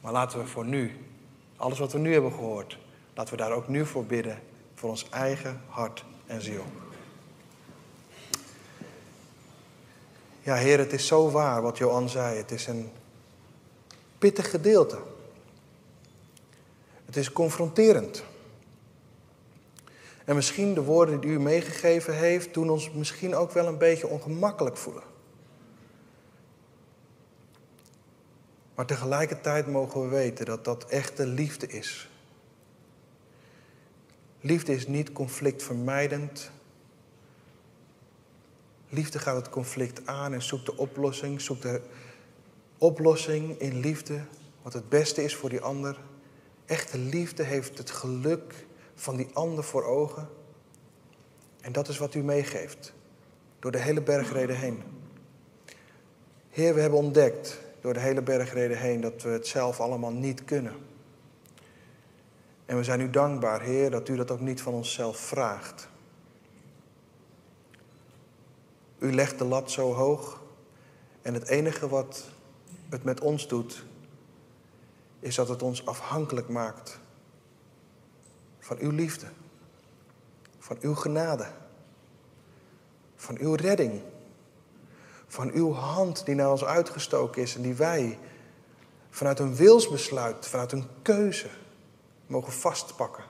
Maar 0.01 0.13
laten 0.13 0.39
we 0.39 0.47
voor 0.47 0.65
nu, 0.65 1.13
alles 1.65 1.79
wat 1.79 1.93
we 1.93 1.99
nu 1.99 2.13
hebben 2.13 2.33
gehoord, 2.33 2.79
laten 3.15 3.37
we 3.37 3.43
daar 3.43 3.53
ook 3.53 3.69
nu 3.69 3.87
voor 3.87 4.05
bidden, 4.05 4.39
voor 4.75 4.91
ons 4.91 5.09
eigen 5.09 5.61
hart 5.69 6.05
en 6.27 6.43
ziel. 6.43 6.65
Ja, 10.43 10.55
Heer, 10.55 10.79
het 10.79 10.93
is 10.93 11.07
zo 11.07 11.31
waar 11.31 11.63
wat 11.63 11.79
Johan 11.79 12.09
zei. 12.09 12.37
Het 12.37 12.51
is 12.51 12.67
een 12.67 12.91
pittig 14.19 14.51
gedeelte. 14.51 14.99
Het 17.05 17.17
is 17.17 17.33
confronterend. 17.33 18.25
En 20.25 20.35
misschien 20.35 20.75
de 20.75 20.83
woorden 20.83 21.21
die 21.21 21.31
u 21.31 21.41
meegegeven 21.41 22.17
heeft, 22.17 22.55
doen 22.55 22.71
ons 22.71 22.91
misschien 22.91 23.35
ook 23.35 23.53
wel 23.53 23.67
een 23.67 23.79
beetje 23.79 24.09
ongemakkelijk 24.09 24.77
voelen. 24.77 25.14
Maar 28.75 28.87
tegelijkertijd 28.87 29.67
mogen 29.67 30.03
we 30.03 30.09
weten 30.09 30.47
dat 30.47 30.65
dat 30.65 30.85
echte 30.85 31.27
liefde 31.27 31.67
is. 31.67 32.09
Liefde 34.41 34.75
is 34.75 34.87
niet 34.87 35.13
conflictvermijdend. 35.13 36.51
Liefde 38.89 39.19
gaat 39.19 39.37
het 39.37 39.49
conflict 39.49 40.07
aan 40.07 40.33
en 40.33 40.43
zoekt 40.43 40.67
de 40.67 40.77
oplossing, 40.77 41.41
zoekt 41.41 41.63
de 41.63 41.81
oplossing 42.79 43.59
in 43.59 43.81
liefde, 43.81 44.25
wat 44.63 44.73
het 44.73 44.89
beste 44.89 45.25
is 45.25 45.35
voor 45.35 45.51
die 45.51 45.61
ander. 45.61 45.99
Echte 46.67 46.99
liefde 46.99 47.43
heeft 47.43 47.79
het 47.79 47.91
geluk 47.91 48.67
van 48.95 49.17
die 49.17 49.29
ander 49.33 49.65
voor 49.65 49.85
ogen. 49.85 50.29
En 51.61 51.73
dat 51.73 51.89
is 51.89 51.99
wat 51.99 52.15
u 52.15 52.23
meegeeft, 52.23 52.93
door 53.59 53.71
de 53.71 53.79
hele 53.79 54.03
bergreden 54.03 54.57
heen. 54.57 54.83
Heer, 56.51 56.75
we 56.75 56.81
hebben 56.81 56.99
ontdekt 56.99 57.64
door 57.85 57.95
de 57.95 58.01
hele 58.01 58.23
bergreden 58.23 58.79
heen 58.79 59.01
dat 59.01 59.23
we 59.23 59.29
het 59.29 59.47
zelf 59.47 59.81
allemaal 59.81 60.13
niet 60.13 60.45
kunnen. 60.45 60.75
En 62.67 62.77
we 62.77 62.85
zijn 62.85 63.01
u 63.01 63.11
dankbaar, 63.11 63.61
Heer, 63.61 63.91
dat 63.91 64.09
u 64.09 64.17
dat 64.17 64.31
ook 64.31 64.41
niet 64.41 64.63
van 64.63 64.73
onszelf 64.73 65.17
vraagt. 65.17 65.89
U 68.99 69.15
legt 69.15 69.39
de 69.39 69.45
lat 69.45 69.71
zo 69.71 69.93
hoog 69.93 70.43
en 71.23 71.35
het 71.35 71.49
enige 71.49 71.89
wat 71.89 72.29
het 72.89 73.05
met 73.05 73.21
ons 73.21 73.49
doet, 73.49 73.85
is 75.21 75.35
dat 75.35 75.49
het 75.49 75.63
ons 75.63 75.87
afhankelijk 75.87 76.49
maakt 76.49 76.99
van 78.59 78.79
uw 78.79 78.91
liefde, 78.91 79.27
van 80.59 80.77
uw 80.81 80.95
genade, 80.95 81.47
van 83.17 83.39
uw 83.39 83.55
redding, 83.55 84.01
van 85.35 85.51
uw 85.53 85.73
hand 85.73 86.27
die 86.27 86.35
naar 86.35 86.51
ons 86.51 86.65
uitgestoken 86.65 87.43
is 87.43 87.57
en 87.57 87.63
die 87.63 87.75
wij 87.75 88.19
vanuit 89.11 89.39
een 89.39 89.55
wilsbesluit, 89.55 90.47
vanuit 90.47 90.73
een 90.73 90.87
keuze 91.03 91.49
mogen 92.27 92.53
vastpakken. 92.53 93.25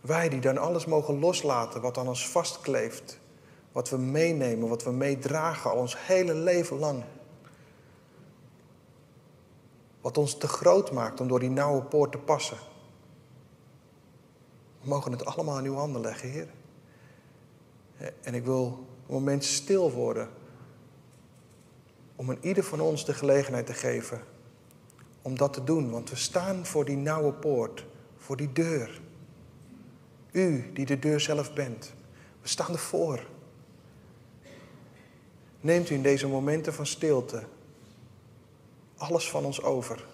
Wij 0.00 0.28
die 0.28 0.40
dan 0.40 0.58
alles 0.58 0.84
mogen 0.84 1.18
loslaten 1.18 1.80
wat 1.80 1.98
aan 1.98 2.08
ons 2.08 2.28
vastkleeft, 2.28 3.20
Wat 3.72 3.90
we 3.90 3.96
meenemen, 3.96 4.68
wat 4.68 4.82
we 4.82 4.90
meedragen 4.90 5.70
al 5.70 5.76
ons 5.76 6.06
hele 6.06 6.34
leven 6.34 6.78
lang. 6.78 7.04
Wat 10.00 10.18
ons 10.18 10.38
te 10.38 10.48
groot 10.48 10.92
maakt 10.92 11.20
om 11.20 11.28
door 11.28 11.40
die 11.40 11.50
nauwe 11.50 11.82
poort 11.82 12.12
te 12.12 12.18
passen. 12.18 12.56
We 14.80 14.88
mogen 14.88 15.12
het 15.12 15.24
allemaal 15.24 15.58
in 15.58 15.64
uw 15.64 15.74
handen 15.74 16.00
leggen, 16.00 16.28
Heer. 16.28 16.48
En 18.22 18.34
ik 18.34 18.44
wil 18.44 18.86
moment 19.12 19.44
stil 19.44 19.90
worden. 19.90 20.28
Om 22.16 22.30
aan 22.30 22.38
ieder 22.40 22.64
van 22.64 22.80
ons 22.80 23.04
de 23.04 23.14
gelegenheid 23.14 23.66
te 23.66 23.74
geven 23.74 24.20
om 25.22 25.36
dat 25.36 25.52
te 25.52 25.64
doen. 25.64 25.90
Want 25.90 26.10
we 26.10 26.16
staan 26.16 26.66
voor 26.66 26.84
die 26.84 26.96
nauwe 26.96 27.32
poort, 27.32 27.84
voor 28.16 28.36
die 28.36 28.52
deur. 28.52 29.00
U 30.32 30.70
die 30.72 30.86
de 30.86 30.98
deur 30.98 31.20
zelf 31.20 31.54
bent. 31.54 31.92
We 32.42 32.48
staan 32.48 32.72
ervoor. 32.72 33.26
Neemt 35.60 35.90
u 35.90 35.94
in 35.94 36.02
deze 36.02 36.28
momenten 36.28 36.74
van 36.74 36.86
stilte 36.86 37.42
alles 38.96 39.30
van 39.30 39.44
ons 39.44 39.62
over. 39.62 40.06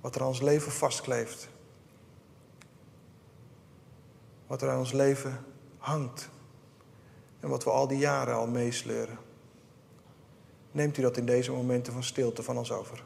Wat 0.00 0.14
er 0.14 0.20
aan 0.20 0.26
ons 0.26 0.40
leven 0.40 0.72
vastkleeft. 0.72 1.48
Wat 4.46 4.62
er 4.62 4.70
aan 4.70 4.78
ons 4.78 4.92
leven 4.92 5.44
hangt. 5.78 6.28
En 7.44 7.50
wat 7.50 7.64
we 7.64 7.70
al 7.70 7.88
die 7.88 7.98
jaren 7.98 8.34
al 8.34 8.46
meesleuren. 8.46 9.18
Neemt 10.70 10.98
u 10.98 11.02
dat 11.02 11.16
in 11.16 11.26
deze 11.26 11.52
momenten 11.52 11.92
van 11.92 12.02
stilte 12.02 12.42
van 12.42 12.58
ons 12.58 12.72
over. 12.72 13.04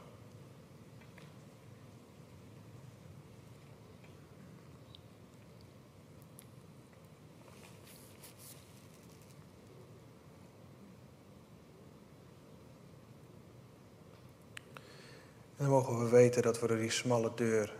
En 15.57 15.65
dan 15.65 15.69
mogen 15.69 15.99
we 15.99 16.09
weten 16.09 16.43
dat 16.43 16.61
we 16.61 16.67
door 16.67 16.77
die 16.77 16.91
smalle 16.91 17.33
deur, 17.35 17.75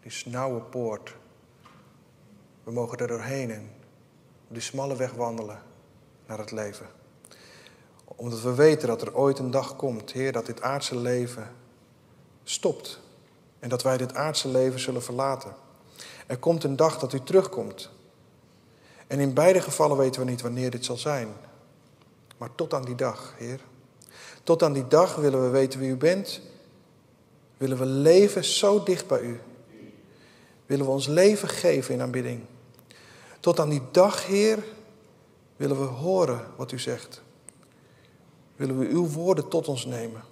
die 0.00 0.10
snauwe 0.10 0.60
poort, 0.60 1.16
we 2.64 2.72
mogen 2.72 2.98
er 2.98 3.06
doorheen 3.06 3.50
en 3.50 3.70
die 4.48 4.62
smalle 4.62 4.96
weg 4.96 5.12
wandelen 5.12 5.68
naar 6.30 6.38
het 6.38 6.50
leven. 6.50 6.86
Omdat 8.04 8.40
we 8.40 8.54
weten 8.54 8.88
dat 8.88 9.02
er 9.02 9.16
ooit 9.16 9.38
een 9.38 9.50
dag 9.50 9.76
komt, 9.76 10.12
Heer, 10.12 10.32
dat 10.32 10.46
dit 10.46 10.62
aardse 10.62 10.96
leven 10.96 11.50
stopt. 12.44 13.00
En 13.58 13.68
dat 13.68 13.82
wij 13.82 13.96
dit 13.96 14.14
aardse 14.14 14.48
leven 14.48 14.80
zullen 14.80 15.02
verlaten. 15.02 15.54
Er 16.26 16.38
komt 16.38 16.64
een 16.64 16.76
dag 16.76 16.98
dat 16.98 17.12
u 17.12 17.20
terugkomt. 17.20 17.90
En 19.06 19.20
in 19.20 19.34
beide 19.34 19.60
gevallen 19.60 19.96
weten 19.96 20.24
we 20.24 20.30
niet 20.30 20.40
wanneer 20.40 20.70
dit 20.70 20.84
zal 20.84 20.96
zijn. 20.96 21.28
Maar 22.36 22.54
tot 22.54 22.74
aan 22.74 22.84
die 22.84 22.94
dag, 22.94 23.34
Heer. 23.36 23.60
Tot 24.42 24.62
aan 24.62 24.72
die 24.72 24.86
dag 24.86 25.14
willen 25.14 25.42
we 25.42 25.48
weten 25.48 25.80
wie 25.80 25.90
u 25.90 25.96
bent 25.96 26.40
willen 27.56 27.78
we 27.78 27.86
leven 27.86 28.44
zo 28.44 28.82
dicht 28.82 29.06
bij 29.06 29.20
u. 29.20 29.40
Willen 30.66 30.84
we 30.84 30.90
ons 30.90 31.06
leven 31.06 31.48
geven 31.48 31.94
in 31.94 32.00
aanbidding. 32.00 32.40
Tot 33.40 33.60
aan 33.60 33.68
die 33.68 33.82
dag, 33.90 34.26
Heer, 34.26 34.58
willen 35.60 35.78
we 35.78 35.84
horen 35.84 36.46
wat 36.56 36.72
u 36.72 36.78
zegt. 36.78 37.22
Willen 38.56 38.78
we 38.78 38.86
uw 38.86 39.06
woorden 39.06 39.48
tot 39.48 39.68
ons 39.68 39.84
nemen 39.84 40.22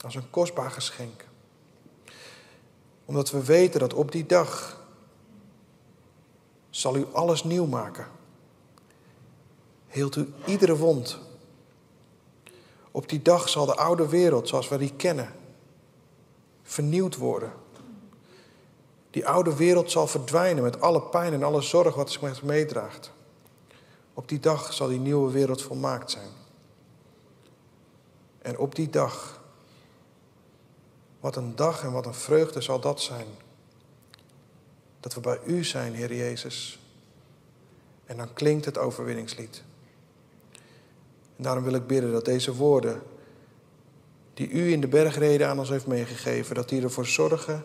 als 0.00 0.14
een 0.14 0.30
kostbaar 0.30 0.70
geschenk. 0.70 1.24
Omdat 3.04 3.30
we 3.30 3.44
weten 3.44 3.80
dat 3.80 3.94
op 3.94 4.12
die 4.12 4.26
dag 4.26 4.80
zal 6.70 6.96
u 6.96 7.06
alles 7.12 7.44
nieuw 7.44 7.66
maken. 7.66 8.06
Heelt 9.86 10.16
u 10.16 10.32
iedere 10.46 10.76
wond. 10.76 11.18
Op 12.90 13.08
die 13.08 13.22
dag 13.22 13.48
zal 13.48 13.66
de 13.66 13.76
oude 13.76 14.08
wereld 14.08 14.48
zoals 14.48 14.68
we 14.68 14.78
die 14.78 14.94
kennen 14.96 15.32
vernieuwd 16.62 17.16
worden. 17.16 17.52
Die 19.10 19.26
oude 19.26 19.56
wereld 19.56 19.90
zal 19.90 20.06
verdwijnen 20.06 20.62
met 20.62 20.80
alle 20.80 21.02
pijn 21.02 21.32
en 21.32 21.42
alle 21.42 21.60
zorg 21.62 21.94
wat 21.94 22.10
ze 22.10 22.18
met 22.22 22.42
meedraagt. 22.42 23.16
Op 24.18 24.28
die 24.28 24.40
dag 24.40 24.72
zal 24.72 24.88
die 24.88 24.98
nieuwe 24.98 25.32
wereld 25.32 25.62
volmaakt 25.62 26.10
zijn. 26.10 26.30
En 28.38 28.58
op 28.58 28.74
die 28.74 28.90
dag, 28.90 29.42
wat 31.20 31.36
een 31.36 31.56
dag 31.56 31.82
en 31.82 31.92
wat 31.92 32.06
een 32.06 32.14
vreugde 32.14 32.60
zal 32.60 32.80
dat 32.80 33.00
zijn. 33.00 33.26
Dat 35.00 35.14
we 35.14 35.20
bij 35.20 35.38
U 35.46 35.64
zijn, 35.64 35.94
Heer 35.94 36.14
Jezus. 36.14 36.78
En 38.04 38.16
dan 38.16 38.32
klinkt 38.32 38.64
het 38.64 38.78
overwinningslied. 38.78 39.62
En 41.36 41.42
daarom 41.42 41.64
wil 41.64 41.74
ik 41.74 41.86
bidden 41.86 42.12
dat 42.12 42.24
deze 42.24 42.54
woorden 42.54 43.02
die 44.34 44.48
u 44.48 44.72
in 44.72 44.80
de 44.80 44.88
bergreden 44.88 45.48
aan 45.48 45.58
ons 45.58 45.68
heeft 45.68 45.86
meegegeven, 45.86 46.54
dat 46.54 46.68
die 46.68 46.82
ervoor 46.82 47.06
zorgen 47.06 47.64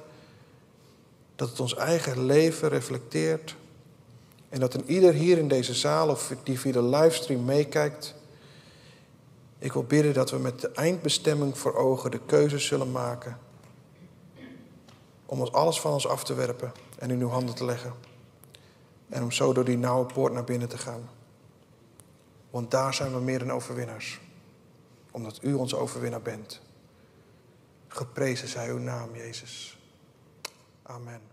dat 1.36 1.50
het 1.50 1.60
ons 1.60 1.76
eigen 1.76 2.26
leven 2.26 2.70
reflecteert 2.70 3.56
en 4.54 4.60
dat 4.60 4.74
een 4.74 4.90
ieder 4.92 5.14
hier 5.14 5.38
in 5.38 5.48
deze 5.48 5.74
zaal 5.74 6.10
of 6.10 6.34
die 6.44 6.60
via 6.60 6.72
de 6.72 6.84
livestream 6.84 7.46
meekijkt, 7.46 8.16
ik 9.60 9.74
wil 9.74 9.84
bidden 9.84 10.14
dat 10.14 10.32
we 10.32 10.38
met 10.38 10.62
de 10.62 10.72
eindbestemming 10.72 11.58
voor 11.58 11.76
ogen 11.76 12.12
de 12.12 12.20
keuze 12.26 12.60
zullen 12.60 12.92
maken 12.92 13.38
om 15.26 15.40
ons 15.40 15.52
alles 15.52 15.80
van 15.80 15.92
ons 15.92 16.08
af 16.08 16.24
te 16.24 16.34
werpen 16.34 16.72
en 17.00 17.12
in 17.12 17.22
uw 17.22 17.28
handen 17.30 17.56
te 17.56 17.66
leggen. 17.66 17.94
En 19.10 19.24
om 19.24 19.32
zo 19.32 19.54
door 19.54 19.66
die 19.66 19.78
nauwe 19.78 20.06
poort 20.06 20.34
naar 20.34 20.44
binnen 20.44 20.70
te 20.70 20.78
gaan. 20.78 21.10
Want 22.50 22.72
daar 22.72 22.94
zijn 22.94 23.14
we 23.14 23.20
meer 23.20 23.40
dan 23.40 23.52
overwinnaars 23.52 24.20
omdat 25.12 25.40
u 25.42 25.54
onze 25.54 25.78
overwinnaar 25.78 26.22
bent. 26.22 26.62
Geprezen 27.88 28.48
zij 28.48 28.70
uw 28.70 28.80
naam, 28.80 29.16
Jezus. 29.16 29.80
Amen. 30.84 31.33